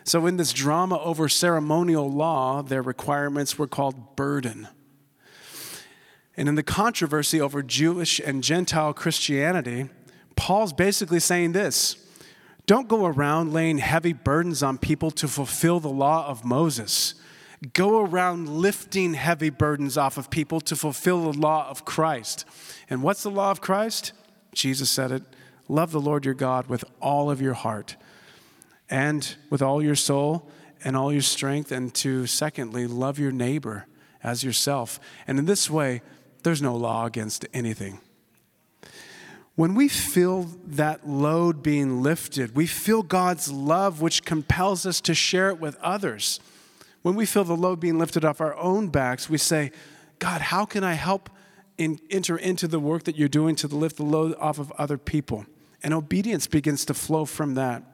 So, 0.03 0.27
in 0.27 0.37
this 0.37 0.53
drama 0.53 0.99
over 0.99 1.29
ceremonial 1.29 2.11
law, 2.11 2.61
their 2.61 2.83
requirements 2.83 3.57
were 3.57 3.69
called 3.69 4.17
burden. 4.17 4.67
And 6.37 6.49
in 6.49 6.55
the 6.55 6.63
controversy 6.63 7.41
over 7.41 7.63
Jewish 7.63 8.19
and 8.19 8.43
Gentile 8.43 8.93
Christianity, 8.93 9.89
Paul's 10.37 10.73
basically 10.73 11.21
saying 11.21 11.53
this 11.53 11.97
don't 12.67 12.89
go 12.89 13.05
around 13.05 13.53
laying 13.53 13.79
heavy 13.79 14.13
burdens 14.15 14.63
on 14.63 14.79
people 14.79 15.11
to 15.13 15.29
fulfill 15.29 15.81
the 15.81 15.89
law 15.89 16.27
of 16.27 16.45
Moses. 16.45 17.15
Go 17.73 18.01
around 18.01 18.49
lifting 18.49 19.15
heavy 19.15 19.51
burdens 19.51 19.97
off 19.97 20.19
of 20.19 20.31
people 20.31 20.61
to 20.63 20.77
fulfill 20.77 21.31
the 21.31 21.39
law 21.39 21.69
of 21.69 21.85
Christ. 21.85 22.45
And 22.91 23.03
what's 23.03 23.23
the 23.23 23.31
law 23.31 23.51
of 23.51 23.61
Christ? 23.61 24.13
Jesus 24.53 24.91
said 24.91 25.13
it 25.13 25.23
love 25.69 25.93
the 25.93 26.01
Lord 26.01 26.25
your 26.25 26.35
God 26.35 26.67
with 26.67 26.85
all 27.01 27.31
of 27.31 27.41
your 27.41 27.55
heart 27.55 27.97
and 28.91 29.35
with 29.49 29.63
all 29.63 29.83
your 29.83 29.95
soul 29.95 30.49
and 30.85 30.95
all 30.95 31.11
your 31.11 31.23
strength, 31.23 31.73
and 31.73 31.95
to 31.95 32.27
secondly, 32.27 32.87
love 32.87 33.19
your 33.19 33.33
neighbor 33.33 33.87
as 34.23 34.45
yourself. 34.45 35.01
And 35.27 35.39
in 35.39 35.47
this 35.47 35.71
way, 35.71 36.03
there's 36.45 36.63
no 36.63 36.77
law 36.77 37.07
against 37.07 37.47
anything. 37.53 38.01
When 39.57 39.75
we 39.75 39.89
feel 39.89 40.49
that 40.67 41.09
load 41.09 41.63
being 41.63 42.03
lifted, 42.03 42.57
we 42.57 42.67
feel 42.67 43.03
God's 43.03 43.53
love, 43.53 44.01
which 44.01 44.25
compels 44.25 44.85
us 44.85 45.01
to 45.03 45.15
share 45.15 45.49
it 45.49 45.61
with 45.61 45.77
others. 45.77 46.41
When 47.03 47.15
we 47.15 47.25
feel 47.25 47.45
the 47.45 47.57
load 47.57 47.79
being 47.79 47.99
lifted 47.99 48.25
off 48.25 48.41
our 48.41 48.57
own 48.57 48.89
backs, 48.89 49.31
we 49.31 49.39
say, 49.39 49.71
God, 50.19 50.41
how 50.41 50.65
can 50.65 50.83
I 50.83 50.95
help 50.95 51.31
in, 51.79 52.01
enter 52.11 52.37
into 52.37 52.67
the 52.67 52.81
work 52.81 53.05
that 53.05 53.17
you're 53.17 53.29
doing 53.29 53.55
to 53.57 53.69
lift 53.69 53.97
the 53.97 54.05
load 54.05 54.35
off 54.41 54.59
of 54.59 54.73
other 54.73 54.99
people? 54.99 55.47
And 55.85 55.95
obedience 55.95 56.47
begins 56.47 56.85
to 56.87 56.95
flow 56.95 57.25
from 57.25 57.55
that. 57.55 57.94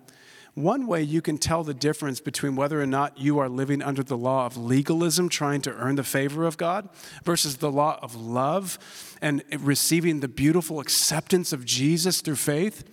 One 0.55 0.87
way 0.87 1.03
you 1.03 1.23
can 1.23 1.39
tell 1.39 1.63
the 1.63 1.75
difference 1.75 2.21
between 2.21 2.57
whether 2.57 2.81
or 2.81 2.87
not 2.87 3.19
you 3.19 3.39
are 3.39 3.49
living 3.49 3.83
under 3.83 4.03
the 4.03 4.17
law 4.17 4.47
of 4.47 4.57
legalism, 4.57 5.29
trying 5.29 5.61
to 5.63 5.73
earn 5.75 5.97
the 5.97 6.05
favor 6.05 6.45
of 6.45 6.57
God, 6.57 6.89
versus 7.25 7.59
the 7.59 7.71
law 7.71 7.99
of 8.03 8.17
love 8.17 8.79
and 9.23 9.43
receiving 9.59 10.21
the 10.21 10.29
beautiful 10.29 10.81
acceptance 10.81 11.53
of 11.53 11.65
Jesus 11.65 12.21
through 12.21 12.37
faith, 12.37 12.85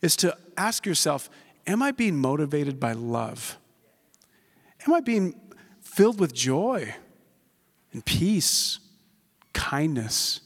is 0.00 0.14
to 0.16 0.36
ask 0.56 0.86
yourself 0.86 1.28
Am 1.66 1.82
I 1.82 1.90
being 1.90 2.16
motivated 2.16 2.78
by 2.78 2.92
love? 2.92 3.58
Am 4.86 4.94
I 4.94 5.00
being 5.00 5.40
filled 5.80 6.20
with 6.20 6.32
joy 6.32 6.94
and 7.92 8.04
peace, 8.04 8.78
kindness, 9.52 10.40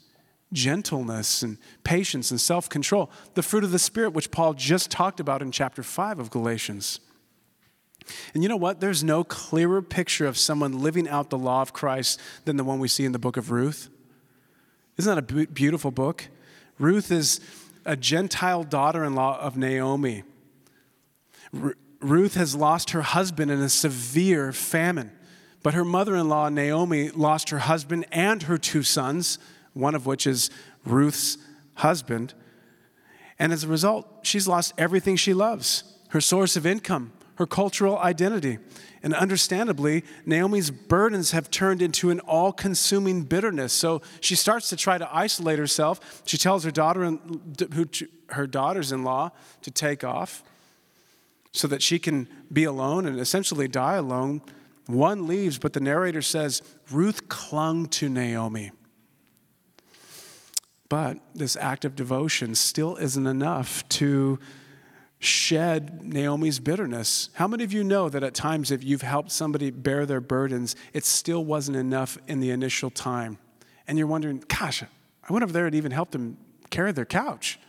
gentleness, 0.53 1.43
and 1.43 1.59
patience 1.85 2.31
and 2.31 2.41
self 2.41 2.69
control. 2.69 3.11
The 3.35 3.43
fruit 3.43 3.65
of 3.65 3.71
the 3.71 3.79
Spirit, 3.79 4.13
which 4.13 4.31
Paul 4.31 4.55
just 4.55 4.91
talked 4.91 5.21
about 5.21 5.43
in 5.43 5.53
chapter 5.53 5.83
5 5.83 6.19
of 6.19 6.31
Galatians. 6.31 7.01
And 8.35 8.43
you 8.43 8.49
know 8.49 8.57
what? 8.57 8.81
There's 8.81 9.05
no 9.05 9.25
clearer 9.25 9.83
picture 9.83 10.27
of 10.27 10.37
someone 10.37 10.81
living 10.81 11.09
out 11.09 11.31
the 11.31 11.39
law 11.39 11.63
of 11.63 11.73
Christ 11.73 12.21
than 12.45 12.57
the 12.57 12.65
one 12.65 12.79
we 12.79 12.89
see 12.89 13.05
in 13.05 13.13
the 13.13 13.19
book 13.19 13.37
of 13.37 13.51
Ruth. 13.51 13.89
Isn't 14.97 15.15
that 15.15 15.33
a 15.33 15.47
beautiful 15.47 15.91
book? 15.91 16.29
Ruth 16.79 17.11
is 17.11 17.41
a 17.85 17.97
Gentile 17.97 18.65
daughter 18.65 19.05
in 19.05 19.15
law 19.15 19.39
of 19.41 19.57
Naomi. 19.57 20.25
R- 21.55 21.77
Ruth 22.01 22.35
has 22.35 22.55
lost 22.55 22.91
her 22.91 23.03
husband 23.03 23.51
in 23.51 23.61
a 23.61 23.69
severe 23.69 24.53
famine, 24.53 25.13
but 25.63 25.75
her 25.75 25.85
mother 25.85 26.17
in 26.17 26.29
law, 26.29 26.49
Naomi, 26.49 27.11
lost 27.11 27.51
her 27.51 27.59
husband 27.61 28.07
and 28.11 28.45
her 28.45 28.57
two 28.57 28.83
sons, 28.83 29.39
one 29.81 29.95
of 29.95 30.07
which 30.07 30.27
is 30.27 30.51
Ruth's 30.85 31.39
husband. 31.75 32.35
And 33.39 33.53
as 33.53 33.65
a 33.65 33.69
result, 33.69 34.07
she's 34.23 34.47
lost 34.47 34.75
everything 34.79 35.17
she 35.17 35.35
loves 35.35 35.85
her 36.11 36.21
source 36.21 36.57
of 36.57 36.67
income, 36.67 37.13
her 37.37 37.47
cultural 37.47 37.97
identity. 37.99 38.59
And 39.03 39.15
understandably, 39.15 40.05
Naomi's 40.27 40.71
burdens 40.71 41.31
have 41.31 41.51
turned 41.51 41.81
into 41.81 42.11
an 42.11 42.21
all 42.21 42.53
consuming 42.53 43.23
bitterness. 43.23 43.73
So 43.73 44.03
she 44.21 44.35
starts 44.35 44.69
to 44.71 44.77
try 44.77 44.99
to 44.99 45.09
isolate 45.15 45.59
herself. 45.59 46.23
She 46.27 46.37
tells 46.37 46.65
her, 46.65 46.71
daughter, 46.71 47.17
her 48.31 48.47
daughters 48.47 48.93
in 48.93 49.05
law 49.05 49.31
to 49.63 49.71
take 49.71 50.03
off 50.05 50.43
so 51.53 51.67
that 51.69 51.83
she 51.83 51.99
can 51.99 52.29
be 52.53 52.65
alone 52.65 53.07
and 53.07 53.19
essentially 53.19 53.69
die 53.69 53.95
alone. 53.95 54.43
One 54.87 55.27
leaves, 55.27 55.59
but 55.59 55.73
the 55.73 55.81
narrator 55.81 56.23
says 56.23 56.63
Ruth 56.91 57.29
clung 57.29 57.87
to 57.87 58.09
Naomi. 58.09 58.73
But 60.91 61.19
this 61.35 61.57
act 61.57 61.87
of 61.87 61.97
devotion 61.97 62.55
still 62.55 62.97
isn't 62.97 63.27
enough 63.27 63.89
to 63.91 64.39
shed 65.21 66.03
Naomi's 66.03 66.59
bitterness. 66.59 67.31
How 67.35 67.47
many 67.47 67.63
of 67.63 67.73
you 67.73 67.85
know 67.85 68.09
that 68.09 68.25
at 68.25 68.35
times, 68.35 68.71
if 68.71 68.83
you've 68.83 69.03
helped 69.03 69.31
somebody 69.31 69.71
bear 69.71 70.05
their 70.05 70.21
burdens, 70.21 70.75
it 70.93 71.05
still 71.05 71.45
wasn't 71.45 71.77
enough 71.77 72.19
in 72.27 72.41
the 72.41 72.51
initial 72.51 72.91
time? 72.91 73.39
And 73.87 73.99
you're 73.99 74.09
wondering, 74.09 74.43
gosh, 74.49 74.83
I 74.83 75.33
went 75.33 75.45
over 75.45 75.53
there 75.53 75.67
and 75.67 75.77
even 75.77 75.93
helped 75.93 76.13
them 76.13 76.39
carry 76.71 76.91
their 76.91 77.05
couch. 77.05 77.61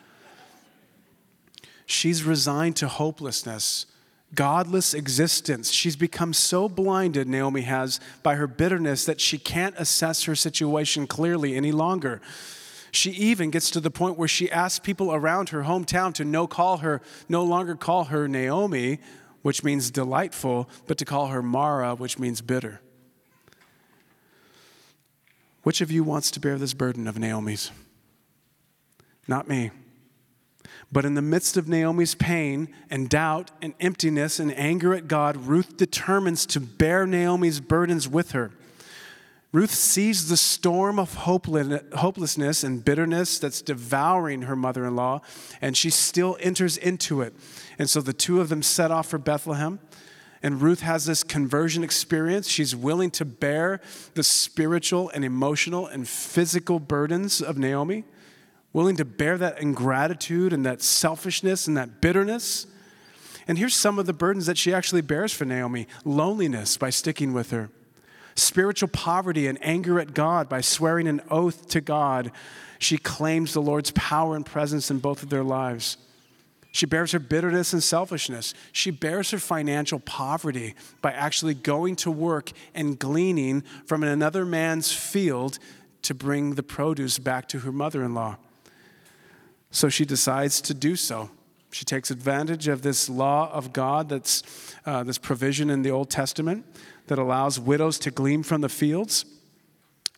She's 1.86 2.23
resigned 2.23 2.75
to 2.77 2.88
hopelessness, 2.88 3.86
godless 4.34 4.95
existence. 4.95 5.69
She's 5.71 5.95
become 5.95 6.34
so 6.34 6.67
blinded, 6.67 7.27
Naomi 7.27 7.62
has, 7.62 7.99
by 8.23 8.36
her 8.36 8.47
bitterness 8.47 9.05
that 9.05 9.21
she 9.21 9.38
can't 9.38 9.75
assess 9.77 10.23
her 10.23 10.36
situation 10.36 11.05
clearly 11.05 11.55
any 11.55 11.71
longer. 11.71 12.19
She 12.91 13.12
even 13.12 13.49
gets 13.49 13.71
to 13.71 13.80
the 13.80 13.89
point 13.89 14.17
where 14.17 14.27
she 14.27 14.51
asks 14.51 14.80
people 14.80 15.13
around 15.13 15.49
her 15.49 15.63
hometown 15.63 16.13
to 16.15 16.25
no 16.25 16.45
call 16.45 16.77
her, 16.77 17.01
no 17.30 17.43
longer 17.43 17.75
call 17.75 18.06
her 18.06 18.27
Naomi, 18.27 18.99
which 19.41 19.63
means 19.63 19.89
delightful, 19.89 20.69
but 20.88 20.97
to 20.97 21.06
call 21.06 21.27
her 21.27 21.41
Mara, 21.41 21.95
which 21.95 22.19
means 22.19 22.41
bitter. 22.41 22.82
Which 25.63 25.80
of 25.80 25.91
you 25.91 26.04
wants 26.04 26.32
to 26.32 26.39
bear 26.39 26.58
this 26.58 26.73
burden 26.73 27.08
of 27.08 27.17
Naomi's? 27.17 27.71
Not 29.27 29.47
me. 29.47 29.71
But 30.91 31.06
in 31.06 31.13
the 31.13 31.21
midst 31.21 31.56
of 31.56 31.69
Naomi's 31.69 32.15
pain 32.15 32.73
and 32.89 33.10
doubt 33.10 33.51
and 33.62 33.73
emptiness 33.80 34.39
and 34.39 34.54
anger 34.58 34.93
at 34.93 35.08
God, 35.08 35.38
Ruth 35.38 35.77
determines 35.77 36.45
to 36.47 36.60
bear 36.60 37.06
Naomi's 37.06 37.62
burdens 37.62 38.10
with 38.10 38.32
her. 38.32 38.51
Ruth 39.53 39.71
sees 39.71 40.29
the 40.29 40.37
storm 40.37 40.97
of 40.97 41.13
hopelessness 41.13 42.63
and 42.63 42.85
bitterness 42.85 43.37
that's 43.37 43.61
devouring 43.61 44.43
her 44.43 44.55
mother 44.55 44.85
in 44.85 44.95
law, 44.95 45.21
and 45.59 45.75
she 45.75 45.89
still 45.89 46.37
enters 46.39 46.77
into 46.77 47.21
it. 47.21 47.35
And 47.77 47.89
so 47.89 47.99
the 47.99 48.13
two 48.13 48.39
of 48.39 48.47
them 48.47 48.63
set 48.63 48.91
off 48.91 49.07
for 49.07 49.17
Bethlehem. 49.17 49.79
And 50.41 50.61
Ruth 50.61 50.79
has 50.81 51.05
this 51.05 51.23
conversion 51.23 51.83
experience. 51.83 52.47
She's 52.47 52.75
willing 52.75 53.11
to 53.11 53.25
bear 53.25 53.81
the 54.15 54.23
spiritual 54.23 55.09
and 55.09 55.23
emotional 55.23 55.85
and 55.85 56.07
physical 56.07 56.79
burdens 56.79 57.41
of 57.41 57.57
Naomi, 57.57 58.05
willing 58.73 58.95
to 58.95 59.05
bear 59.05 59.37
that 59.37 59.61
ingratitude 59.61 60.53
and 60.53 60.65
that 60.65 60.81
selfishness 60.81 61.67
and 61.67 61.75
that 61.75 61.99
bitterness. 62.01 62.67
And 63.47 63.57
here's 63.57 63.75
some 63.75 63.99
of 63.99 64.05
the 64.05 64.13
burdens 64.13 64.45
that 64.45 64.57
she 64.57 64.73
actually 64.73 65.01
bears 65.01 65.33
for 65.33 65.43
Naomi 65.43 65.87
loneliness 66.05 66.77
by 66.77 66.89
sticking 66.89 67.33
with 67.33 67.51
her 67.51 67.69
spiritual 68.35 68.89
poverty 68.89 69.47
and 69.47 69.57
anger 69.61 69.99
at 69.99 70.13
God 70.13 70.49
by 70.49 70.61
swearing 70.61 71.07
an 71.07 71.21
oath 71.29 71.67
to 71.69 71.81
God. 71.81 72.31
She 72.79 72.97
claims 72.97 73.53
the 73.53 73.61
Lord's 73.61 73.91
power 73.91 74.35
and 74.35 74.45
presence 74.45 74.89
in 74.89 74.99
both 74.99 75.23
of 75.23 75.29
their 75.29 75.43
lives. 75.43 75.97
She 76.71 76.85
bears 76.85 77.11
her 77.11 77.19
bitterness 77.19 77.73
and 77.73 77.83
selfishness. 77.83 78.53
She 78.71 78.91
bears 78.91 79.31
her 79.31 79.39
financial 79.39 79.99
poverty 79.99 80.75
by 81.01 81.11
actually 81.11 81.53
going 81.53 81.97
to 81.97 82.11
work 82.11 82.51
and 82.73 82.97
gleaning 82.97 83.63
from 83.85 84.03
another 84.03 84.45
man's 84.45 84.91
field 84.91 85.59
to 86.03 86.13
bring 86.13 86.55
the 86.55 86.63
produce 86.63 87.19
back 87.19 87.47
to 87.49 87.59
her 87.59 87.71
mother 87.71 88.03
in 88.03 88.13
law. 88.13 88.37
So 89.69 89.89
she 89.89 90.05
decides 90.05 90.61
to 90.61 90.73
do 90.73 90.95
so. 90.95 91.29
She 91.71 91.85
takes 91.85 92.09
advantage 92.11 92.67
of 92.67 92.81
this 92.81 93.09
law 93.09 93.51
of 93.51 93.71
God, 93.73 94.09
that's 94.09 94.75
uh, 94.85 95.03
this 95.03 95.17
provision 95.17 95.69
in 95.69 95.83
the 95.83 95.91
Old 95.91 96.09
Testament 96.09 96.65
that 97.07 97.19
allows 97.19 97.59
widows 97.59 97.99
to 97.99 98.11
glean 98.11 98.43
from 98.43 98.61
the 98.61 98.69
fields. 98.69 99.25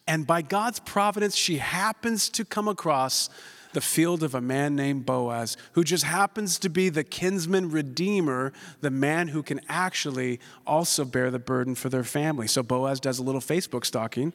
And 0.07 0.27
by 0.27 0.41
God's 0.41 0.79
providence, 0.79 1.35
she 1.35 1.57
happens 1.57 2.29
to 2.29 2.43
come 2.43 2.67
across 2.67 3.29
the 3.73 3.81
field 3.81 4.23
of 4.23 4.35
a 4.35 4.41
man 4.41 4.75
named 4.75 5.05
Boaz, 5.05 5.57
who 5.73 5.83
just 5.83 6.03
happens 6.03 6.59
to 6.59 6.69
be 6.69 6.89
the 6.89 7.03
kinsman 7.03 7.69
redeemer, 7.69 8.53
the 8.81 8.91
man 8.91 9.29
who 9.29 9.43
can 9.43 9.59
actually 9.67 10.39
also 10.65 11.03
bear 11.03 11.31
the 11.31 11.39
burden 11.39 11.75
for 11.75 11.89
their 11.89 12.03
family. 12.03 12.47
So 12.47 12.63
Boaz 12.63 12.99
does 12.99 13.19
a 13.19 13.23
little 13.23 13.41
Facebook 13.41 13.85
stalking. 13.85 14.31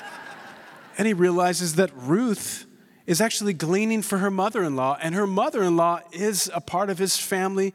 and 0.98 1.06
he 1.06 1.14
realizes 1.14 1.76
that 1.76 1.90
Ruth 1.94 2.66
is 3.06 3.20
actually 3.20 3.54
gleaning 3.54 4.02
for 4.02 4.18
her 4.18 4.30
mother 4.30 4.62
in 4.62 4.76
law, 4.76 4.98
and 5.00 5.14
her 5.14 5.26
mother 5.26 5.62
in 5.62 5.76
law 5.76 6.00
is 6.12 6.50
a 6.54 6.60
part 6.60 6.90
of 6.90 6.98
his 6.98 7.16
family 7.16 7.72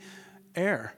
heir. 0.55 0.93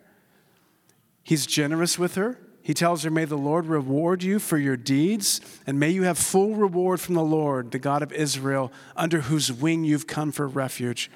He's 1.24 1.46
generous 1.46 1.98
with 1.98 2.16
her. 2.16 2.38
He 2.68 2.74
tells 2.74 3.04
her, 3.04 3.10
May 3.10 3.24
the 3.24 3.38
Lord 3.38 3.68
reward 3.68 4.24
you 4.24 4.40
for 4.40 4.58
your 4.58 4.76
deeds, 4.76 5.40
and 5.66 5.80
may 5.80 5.90
you 5.90 6.04
have 6.04 6.18
full 6.18 6.54
reward 6.54 7.00
from 7.00 7.16
the 7.16 7.24
Lord, 7.24 7.72
the 7.72 7.80
God 7.80 8.04
of 8.04 8.12
Israel, 8.12 8.74
under 8.94 9.22
whose 9.22 9.54
wing 9.54 9.86
you've 9.86 10.06
come 10.06 10.34
for 10.34 10.50
refuge. 10.50 11.10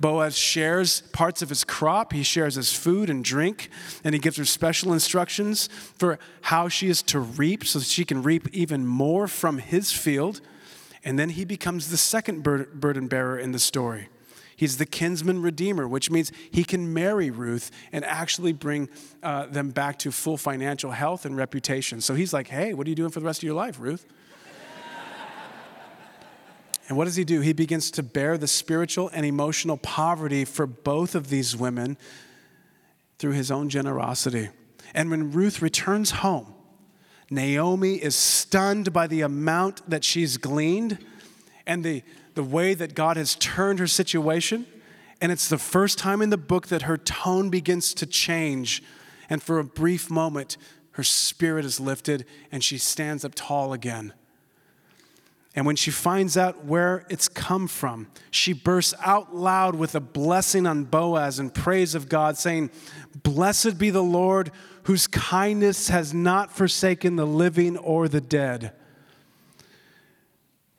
Boaz 0.00 0.34
shares 0.38 1.02
parts 1.12 1.42
of 1.42 1.50
his 1.50 1.62
crop, 1.62 2.14
he 2.14 2.22
shares 2.22 2.54
his 2.54 2.72
food 2.72 3.10
and 3.10 3.22
drink, 3.22 3.68
and 4.02 4.14
he 4.14 4.18
gives 4.18 4.38
her 4.38 4.46
special 4.46 4.94
instructions 4.94 5.68
for 5.98 6.18
how 6.40 6.70
she 6.70 6.88
is 6.88 7.02
to 7.02 7.20
reap 7.20 7.66
so 7.66 7.80
that 7.80 7.84
she 7.84 8.06
can 8.06 8.22
reap 8.22 8.48
even 8.54 8.86
more 8.86 9.28
from 9.28 9.58
his 9.58 9.92
field. 9.92 10.40
And 11.04 11.18
then 11.18 11.28
he 11.28 11.44
becomes 11.44 11.90
the 11.90 11.98
second 11.98 12.42
burden 12.42 13.08
bearer 13.08 13.38
in 13.38 13.52
the 13.52 13.58
story. 13.58 14.08
He's 14.58 14.76
the 14.76 14.86
kinsman 14.86 15.40
redeemer, 15.40 15.86
which 15.86 16.10
means 16.10 16.32
he 16.50 16.64
can 16.64 16.92
marry 16.92 17.30
Ruth 17.30 17.70
and 17.92 18.04
actually 18.04 18.52
bring 18.52 18.88
uh, 19.22 19.46
them 19.46 19.70
back 19.70 20.00
to 20.00 20.10
full 20.10 20.36
financial 20.36 20.90
health 20.90 21.24
and 21.24 21.36
reputation. 21.36 22.00
So 22.00 22.16
he's 22.16 22.32
like, 22.32 22.48
hey, 22.48 22.74
what 22.74 22.84
are 22.84 22.90
you 22.90 22.96
doing 22.96 23.10
for 23.10 23.20
the 23.20 23.26
rest 23.26 23.38
of 23.38 23.44
your 23.44 23.54
life, 23.54 23.78
Ruth? 23.78 24.04
and 26.88 26.98
what 26.98 27.04
does 27.04 27.14
he 27.14 27.22
do? 27.22 27.40
He 27.40 27.52
begins 27.52 27.92
to 27.92 28.02
bear 28.02 28.36
the 28.36 28.48
spiritual 28.48 29.10
and 29.12 29.24
emotional 29.24 29.76
poverty 29.76 30.44
for 30.44 30.66
both 30.66 31.14
of 31.14 31.28
these 31.28 31.56
women 31.56 31.96
through 33.20 33.34
his 33.34 33.52
own 33.52 33.68
generosity. 33.68 34.48
And 34.92 35.08
when 35.08 35.30
Ruth 35.30 35.62
returns 35.62 36.10
home, 36.10 36.52
Naomi 37.30 37.94
is 37.94 38.16
stunned 38.16 38.92
by 38.92 39.06
the 39.06 39.20
amount 39.20 39.88
that 39.88 40.02
she's 40.02 40.36
gleaned 40.36 40.98
and 41.68 41.84
the 41.84 42.02
the 42.38 42.44
way 42.44 42.72
that 42.72 42.94
God 42.94 43.16
has 43.16 43.34
turned 43.34 43.80
her 43.80 43.88
situation. 43.88 44.64
And 45.20 45.32
it's 45.32 45.48
the 45.48 45.58
first 45.58 45.98
time 45.98 46.22
in 46.22 46.30
the 46.30 46.36
book 46.36 46.68
that 46.68 46.82
her 46.82 46.96
tone 46.96 47.50
begins 47.50 47.92
to 47.94 48.06
change. 48.06 48.80
And 49.28 49.42
for 49.42 49.58
a 49.58 49.64
brief 49.64 50.08
moment, 50.08 50.56
her 50.92 51.02
spirit 51.02 51.64
is 51.64 51.80
lifted 51.80 52.24
and 52.52 52.62
she 52.62 52.78
stands 52.78 53.24
up 53.24 53.32
tall 53.34 53.72
again. 53.72 54.12
And 55.56 55.66
when 55.66 55.74
she 55.74 55.90
finds 55.90 56.36
out 56.36 56.64
where 56.64 57.04
it's 57.10 57.28
come 57.28 57.66
from, 57.66 58.06
she 58.30 58.52
bursts 58.52 58.94
out 59.04 59.34
loud 59.34 59.74
with 59.74 59.96
a 59.96 60.00
blessing 60.00 60.64
on 60.64 60.84
Boaz 60.84 61.40
and 61.40 61.52
praise 61.52 61.96
of 61.96 62.08
God, 62.08 62.36
saying, 62.36 62.70
Blessed 63.24 63.78
be 63.78 63.90
the 63.90 64.00
Lord 64.00 64.52
whose 64.84 65.08
kindness 65.08 65.88
has 65.88 66.14
not 66.14 66.52
forsaken 66.52 67.16
the 67.16 67.26
living 67.26 67.76
or 67.76 68.06
the 68.06 68.20
dead. 68.20 68.72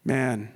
Man, 0.06 0.54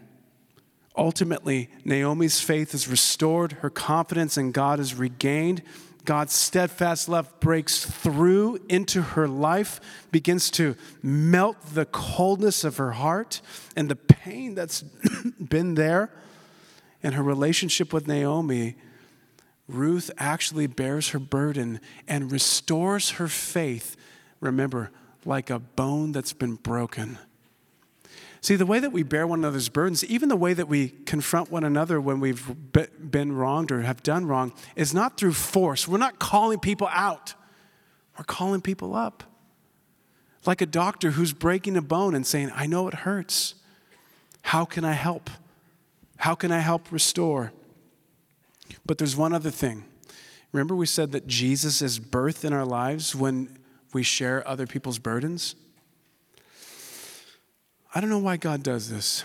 Ultimately, 0.95 1.69
Naomi's 1.83 2.39
faith 2.39 2.73
is 2.73 2.87
restored, 2.87 3.53
her 3.53 3.69
confidence 3.69 4.37
in 4.37 4.51
God 4.51 4.79
is 4.79 4.93
regained, 4.93 5.63
God's 6.05 6.33
steadfast 6.33 7.07
love 7.07 7.39
breaks 7.39 7.85
through 7.85 8.59
into 8.67 9.01
her 9.01 9.27
life, 9.27 9.79
begins 10.11 10.51
to 10.51 10.75
melt 11.01 11.57
the 11.73 11.85
coldness 11.85 12.63
of 12.63 12.77
her 12.77 12.91
heart 12.91 13.41
and 13.75 13.89
the 13.89 13.95
pain 13.95 14.53
that's 14.53 14.81
been 15.39 15.75
there. 15.75 16.11
And 17.01 17.15
her 17.15 17.23
relationship 17.23 17.93
with 17.93 18.07
Naomi, 18.07 18.75
Ruth 19.67 20.11
actually 20.17 20.67
bears 20.67 21.09
her 21.09 21.19
burden 21.19 21.79
and 22.07 22.31
restores 22.31 23.11
her 23.11 23.29
faith. 23.29 23.95
Remember, 24.41 24.91
like 25.25 25.49
a 25.49 25.59
bone 25.59 26.11
that's 26.11 26.33
been 26.33 26.55
broken. 26.55 27.17
See, 28.43 28.57
the 28.57 28.65
way 28.65 28.79
that 28.79 28.91
we 28.91 29.03
bear 29.03 29.25
one 29.25 29.39
another's 29.39 29.69
burdens, 29.69 30.03
even 30.03 30.27
the 30.27 30.35
way 30.35 30.53
that 30.53 30.67
we 30.67 30.89
confront 30.89 31.49
one 31.49 31.63
another 31.63 32.01
when 32.01 32.19
we've 32.19 32.45
been 32.99 33.31
wronged 33.31 33.71
or 33.71 33.83
have 33.83 34.03
done 34.03 34.25
wrong, 34.25 34.51
is 34.75 34.93
not 34.93 35.15
through 35.15 35.31
force. 35.31 35.87
We're 35.87 35.97
not 35.97 36.19
calling 36.19 36.59
people 36.59 36.89
out, 36.91 37.35
we're 38.17 38.25
calling 38.25 38.59
people 38.59 38.95
up. 38.95 39.23
Like 40.45 40.59
a 40.59 40.65
doctor 40.65 41.11
who's 41.11 41.31
breaking 41.31 41.77
a 41.77 41.81
bone 41.81 42.13
and 42.13 42.27
saying, 42.27 42.51
I 42.53 42.65
know 42.65 42.89
it 42.89 42.93
hurts. 42.93 43.55
How 44.41 44.65
can 44.65 44.83
I 44.83 44.91
help? 44.91 45.29
How 46.17 46.35
can 46.35 46.51
I 46.51 46.59
help 46.59 46.91
restore? 46.91 47.53
But 48.85 48.97
there's 48.97 49.15
one 49.15 49.31
other 49.31 49.51
thing. 49.51 49.85
Remember, 50.51 50.75
we 50.75 50.85
said 50.85 51.13
that 51.13 51.27
Jesus 51.27 51.81
is 51.81 51.97
birth 51.97 52.43
in 52.43 52.51
our 52.51 52.65
lives 52.65 53.15
when 53.15 53.57
we 53.93 54.03
share 54.03 54.45
other 54.45 54.67
people's 54.67 54.99
burdens? 54.99 55.55
I 57.93 58.01
don't 58.01 58.09
know 58.09 58.17
why 58.17 58.37
God 58.37 58.63
does 58.63 58.89
this, 58.89 59.23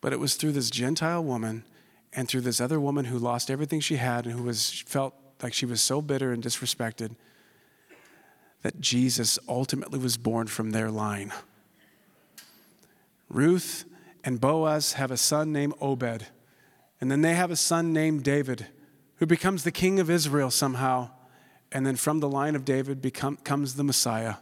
but 0.00 0.12
it 0.12 0.18
was 0.18 0.34
through 0.34 0.52
this 0.52 0.70
Gentile 0.70 1.22
woman 1.22 1.64
and 2.12 2.26
through 2.26 2.40
this 2.40 2.60
other 2.60 2.80
woman 2.80 3.06
who 3.06 3.18
lost 3.18 3.50
everything 3.50 3.80
she 3.80 3.96
had 3.96 4.26
and 4.26 4.34
who 4.34 4.42
was, 4.42 4.82
felt 4.86 5.14
like 5.42 5.52
she 5.52 5.66
was 5.66 5.82
so 5.82 6.00
bitter 6.00 6.32
and 6.32 6.42
disrespected 6.42 7.16
that 8.62 8.80
Jesus 8.80 9.38
ultimately 9.48 9.98
was 9.98 10.16
born 10.16 10.46
from 10.46 10.70
their 10.70 10.90
line. 10.90 11.32
Ruth 13.28 13.84
and 14.24 14.40
Boaz 14.40 14.94
have 14.94 15.10
a 15.10 15.16
son 15.16 15.52
named 15.52 15.74
Obed, 15.80 16.26
and 17.00 17.10
then 17.10 17.22
they 17.22 17.34
have 17.34 17.50
a 17.50 17.56
son 17.56 17.92
named 17.92 18.22
David 18.22 18.68
who 19.16 19.26
becomes 19.26 19.64
the 19.64 19.72
king 19.72 20.00
of 20.00 20.08
Israel 20.08 20.50
somehow. 20.50 21.10
And 21.70 21.86
then 21.86 21.96
from 21.96 22.20
the 22.20 22.28
line 22.28 22.54
of 22.54 22.64
David 22.64 23.00
become, 23.00 23.36
comes 23.36 23.74
the 23.74 23.84
Messiah. 23.84 24.34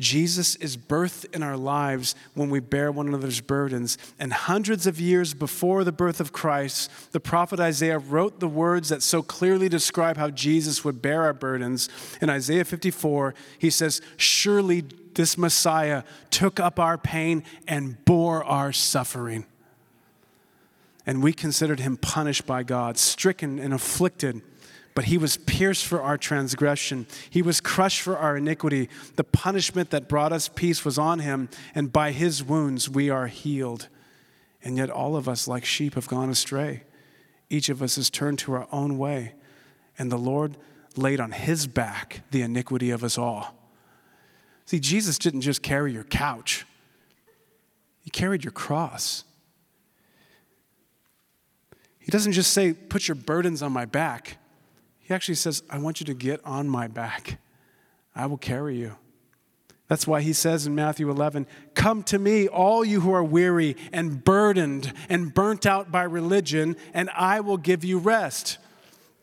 Jesus 0.00 0.56
is 0.56 0.76
birthed 0.76 1.32
in 1.34 1.42
our 1.42 1.56
lives 1.56 2.14
when 2.34 2.50
we 2.50 2.58
bear 2.58 2.90
one 2.90 3.06
another's 3.06 3.40
burdens. 3.40 3.98
And 4.18 4.32
hundreds 4.32 4.86
of 4.86 4.98
years 4.98 5.34
before 5.34 5.84
the 5.84 5.92
birth 5.92 6.20
of 6.20 6.32
Christ, 6.32 6.90
the 7.12 7.20
prophet 7.20 7.60
Isaiah 7.60 7.98
wrote 7.98 8.40
the 8.40 8.48
words 8.48 8.88
that 8.88 9.02
so 9.02 9.22
clearly 9.22 9.68
describe 9.68 10.16
how 10.16 10.30
Jesus 10.30 10.84
would 10.84 11.02
bear 11.02 11.22
our 11.22 11.34
burdens. 11.34 11.88
In 12.20 12.30
Isaiah 12.30 12.64
54, 12.64 13.34
he 13.58 13.70
says, 13.70 14.00
Surely 14.16 14.84
this 15.14 15.36
Messiah 15.36 16.02
took 16.30 16.58
up 16.58 16.80
our 16.80 16.96
pain 16.96 17.44
and 17.68 18.02
bore 18.04 18.42
our 18.42 18.72
suffering. 18.72 19.44
And 21.06 21.22
we 21.22 21.32
considered 21.32 21.80
him 21.80 21.96
punished 21.96 22.46
by 22.46 22.62
God, 22.62 22.96
stricken 22.96 23.58
and 23.58 23.74
afflicted 23.74 24.42
but 25.00 25.06
he 25.06 25.16
was 25.16 25.38
pierced 25.38 25.86
for 25.86 26.02
our 26.02 26.18
transgression. 26.18 27.06
He 27.30 27.40
was 27.40 27.58
crushed 27.58 28.02
for 28.02 28.18
our 28.18 28.36
iniquity. 28.36 28.90
The 29.16 29.24
punishment 29.24 29.88
that 29.92 30.10
brought 30.10 30.30
us 30.30 30.46
peace 30.46 30.84
was 30.84 30.98
on 30.98 31.20
him, 31.20 31.48
and 31.74 31.90
by 31.90 32.12
his 32.12 32.44
wounds 32.44 32.86
we 32.86 33.08
are 33.08 33.26
healed. 33.26 33.88
And 34.62 34.76
yet, 34.76 34.90
all 34.90 35.16
of 35.16 35.26
us, 35.26 35.48
like 35.48 35.64
sheep, 35.64 35.94
have 35.94 36.06
gone 36.06 36.28
astray. 36.28 36.82
Each 37.48 37.70
of 37.70 37.82
us 37.82 37.96
has 37.96 38.10
turned 38.10 38.40
to 38.40 38.52
our 38.52 38.68
own 38.70 38.98
way, 38.98 39.32
and 39.98 40.12
the 40.12 40.18
Lord 40.18 40.58
laid 40.96 41.18
on 41.18 41.32
his 41.32 41.66
back 41.66 42.20
the 42.30 42.42
iniquity 42.42 42.90
of 42.90 43.02
us 43.02 43.16
all. 43.16 43.54
See, 44.66 44.80
Jesus 44.80 45.16
didn't 45.16 45.40
just 45.40 45.62
carry 45.62 45.94
your 45.94 46.04
couch, 46.04 46.66
he 48.00 48.10
carried 48.10 48.44
your 48.44 48.52
cross. 48.52 49.24
He 52.00 52.10
doesn't 52.10 52.32
just 52.32 52.52
say, 52.52 52.74
Put 52.74 53.08
your 53.08 53.14
burdens 53.14 53.62
on 53.62 53.72
my 53.72 53.86
back. 53.86 54.36
He 55.10 55.14
actually 55.14 55.34
says, 55.34 55.64
I 55.68 55.78
want 55.78 55.98
you 55.98 56.06
to 56.06 56.14
get 56.14 56.40
on 56.44 56.68
my 56.68 56.86
back. 56.86 57.40
I 58.14 58.26
will 58.26 58.38
carry 58.38 58.76
you. 58.76 58.94
That's 59.88 60.06
why 60.06 60.20
he 60.20 60.32
says 60.32 60.68
in 60.68 60.76
Matthew 60.76 61.10
11, 61.10 61.48
Come 61.74 62.04
to 62.04 62.18
me, 62.20 62.46
all 62.46 62.84
you 62.84 63.00
who 63.00 63.12
are 63.12 63.24
weary 63.24 63.76
and 63.92 64.22
burdened 64.22 64.92
and 65.08 65.34
burnt 65.34 65.66
out 65.66 65.90
by 65.90 66.04
religion, 66.04 66.76
and 66.94 67.10
I 67.10 67.40
will 67.40 67.56
give 67.56 67.82
you 67.82 67.98
rest. 67.98 68.58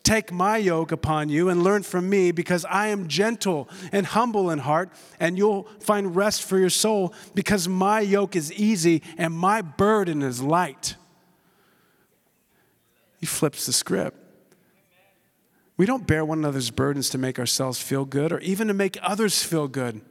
Take 0.03 0.29
my 0.29 0.57
yoke 0.57 0.91
upon 0.91 1.29
you 1.29 1.47
and 1.47 1.63
learn 1.63 1.83
from 1.83 2.09
me, 2.09 2.33
because 2.33 2.65
I 2.65 2.87
am 2.87 3.07
gentle 3.07 3.69
and 3.93 4.05
humble 4.05 4.49
in 4.49 4.59
heart, 4.59 4.89
and 5.21 5.37
you'll 5.37 5.69
find 5.79 6.17
rest 6.17 6.43
for 6.43 6.59
your 6.59 6.69
soul, 6.69 7.13
because 7.33 7.69
my 7.69 8.01
yoke 8.01 8.35
is 8.35 8.51
easy 8.51 9.03
and 9.17 9.33
my 9.33 9.61
burden 9.61 10.21
is 10.21 10.41
light. 10.41 10.95
He 13.21 13.25
flips 13.25 13.67
the 13.67 13.71
script. 13.71 14.26
We 15.77 15.85
don't 15.85 16.07
bear 16.07 16.25
one 16.25 16.39
another's 16.39 16.71
burdens 16.71 17.09
to 17.11 17.19
make 17.19 17.37
ourselves 17.37 17.79
feel 17.79 18.03
good 18.03 18.31
or 18.31 18.39
even 18.39 18.67
to 18.67 18.73
make 18.73 18.97
others 19.01 19.43
feel 19.43 19.67
good. 19.67 20.01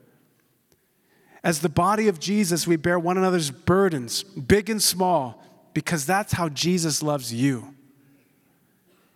As 1.43 1.61
the 1.61 1.69
body 1.69 2.09
of 2.09 2.21
Jesus, 2.21 2.67
we 2.67 2.77
bear 2.77 2.99
one 2.99 3.19
another's 3.19 3.51
burdens, 3.51 4.23
big 4.23 4.71
and 4.71 4.83
small, 4.83 5.43
because 5.75 6.07
that's 6.07 6.33
how 6.33 6.49
Jesus 6.49 7.03
loves 7.03 7.35
you. 7.35 7.75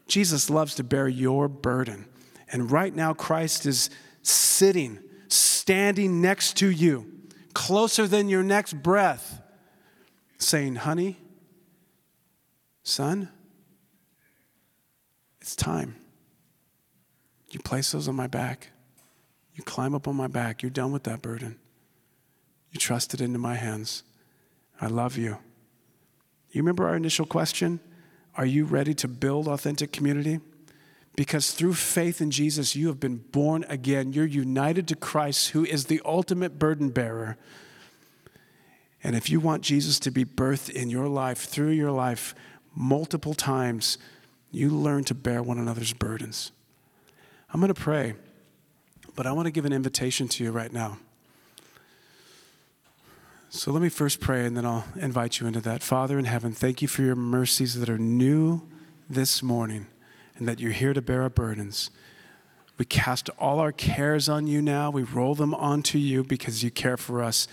Jesus 0.06 0.50
loves 0.50 0.74
to 0.74 0.84
bear 0.84 1.08
your 1.08 1.48
burden. 1.48 2.06
And 2.52 2.70
right 2.70 2.94
now, 2.94 3.14
Christ 3.14 3.64
is 3.64 3.90
sitting, 4.22 4.98
standing 5.28 6.20
next 6.20 6.56
to 6.58 6.68
you, 6.68 7.06
closer 7.54 8.08
than 8.08 8.28
your 8.28 8.42
next 8.42 8.74
breath, 8.74 9.40
saying, 10.38 10.76
Honey, 10.76 11.16
son, 12.82 13.28
it's 15.40 15.54
time. 15.54 15.94
You 17.50 17.60
place 17.60 17.92
those 17.92 18.08
on 18.08 18.14
my 18.14 18.26
back. 18.26 18.70
You 19.54 19.64
climb 19.64 19.94
up 19.94 20.06
on 20.06 20.16
my 20.16 20.28
back. 20.28 20.62
You're 20.62 20.70
done 20.70 20.92
with 20.92 21.04
that 21.04 21.22
burden. 21.22 21.58
You 22.70 22.78
trust 22.78 23.12
it 23.14 23.20
into 23.20 23.38
my 23.38 23.56
hands. 23.56 24.04
I 24.80 24.86
love 24.86 25.18
you. 25.18 25.38
You 26.52 26.62
remember 26.62 26.86
our 26.86 26.96
initial 26.96 27.26
question? 27.26 27.80
Are 28.36 28.46
you 28.46 28.64
ready 28.64 28.94
to 28.94 29.08
build 29.08 29.48
authentic 29.48 29.92
community? 29.92 30.40
Because 31.16 31.50
through 31.50 31.74
faith 31.74 32.20
in 32.20 32.30
Jesus, 32.30 32.76
you 32.76 32.86
have 32.86 33.00
been 33.00 33.16
born 33.16 33.64
again. 33.68 34.12
You're 34.12 34.24
united 34.24 34.86
to 34.88 34.96
Christ, 34.96 35.50
who 35.50 35.64
is 35.64 35.86
the 35.86 36.00
ultimate 36.04 36.58
burden 36.58 36.90
bearer. 36.90 37.36
And 39.02 39.16
if 39.16 39.28
you 39.28 39.40
want 39.40 39.62
Jesus 39.62 39.98
to 40.00 40.10
be 40.10 40.24
birthed 40.24 40.70
in 40.70 40.90
your 40.90 41.08
life, 41.08 41.38
through 41.38 41.70
your 41.70 41.90
life, 41.90 42.34
multiple 42.74 43.34
times, 43.34 43.98
you 44.50 44.70
learn 44.70 45.04
to 45.04 45.14
bear 45.14 45.42
one 45.42 45.58
another's 45.58 45.92
burdens. 45.92 46.52
I'm 47.52 47.60
going 47.60 47.72
to 47.72 47.80
pray, 47.80 48.14
but 49.16 49.26
I 49.26 49.32
want 49.32 49.46
to 49.46 49.50
give 49.50 49.64
an 49.64 49.72
invitation 49.72 50.28
to 50.28 50.44
you 50.44 50.52
right 50.52 50.72
now. 50.72 50.98
So 53.48 53.72
let 53.72 53.82
me 53.82 53.88
first 53.88 54.20
pray 54.20 54.46
and 54.46 54.56
then 54.56 54.64
I'll 54.64 54.84
invite 54.94 55.40
you 55.40 55.48
into 55.48 55.60
that. 55.62 55.82
Father 55.82 56.16
in 56.16 56.24
heaven, 56.24 56.52
thank 56.52 56.80
you 56.80 56.86
for 56.86 57.02
your 57.02 57.16
mercies 57.16 57.78
that 57.80 57.88
are 57.88 57.98
new 57.98 58.62
this 59.08 59.42
morning 59.42 59.88
and 60.36 60.46
that 60.46 60.60
you're 60.60 60.70
here 60.70 60.94
to 60.94 61.02
bear 61.02 61.22
our 61.22 61.30
burdens. 61.30 61.90
We 62.78 62.84
cast 62.84 63.28
all 63.40 63.58
our 63.58 63.72
cares 63.72 64.28
on 64.28 64.46
you 64.46 64.62
now. 64.62 64.90
We 64.90 65.02
roll 65.02 65.34
them 65.34 65.52
onto 65.52 65.98
you 65.98 66.22
because 66.22 66.62
you 66.62 66.70
care 66.70 66.96
for 66.96 67.22
us. 67.22 67.48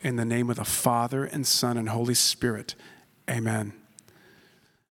In 0.00 0.16
the 0.16 0.24
name 0.24 0.48
of 0.48 0.56
the 0.56 0.64
Father 0.64 1.24
and 1.24 1.46
Son 1.46 1.76
and 1.76 1.90
Holy 1.90 2.14
Spirit, 2.14 2.74
amen. 3.30 3.74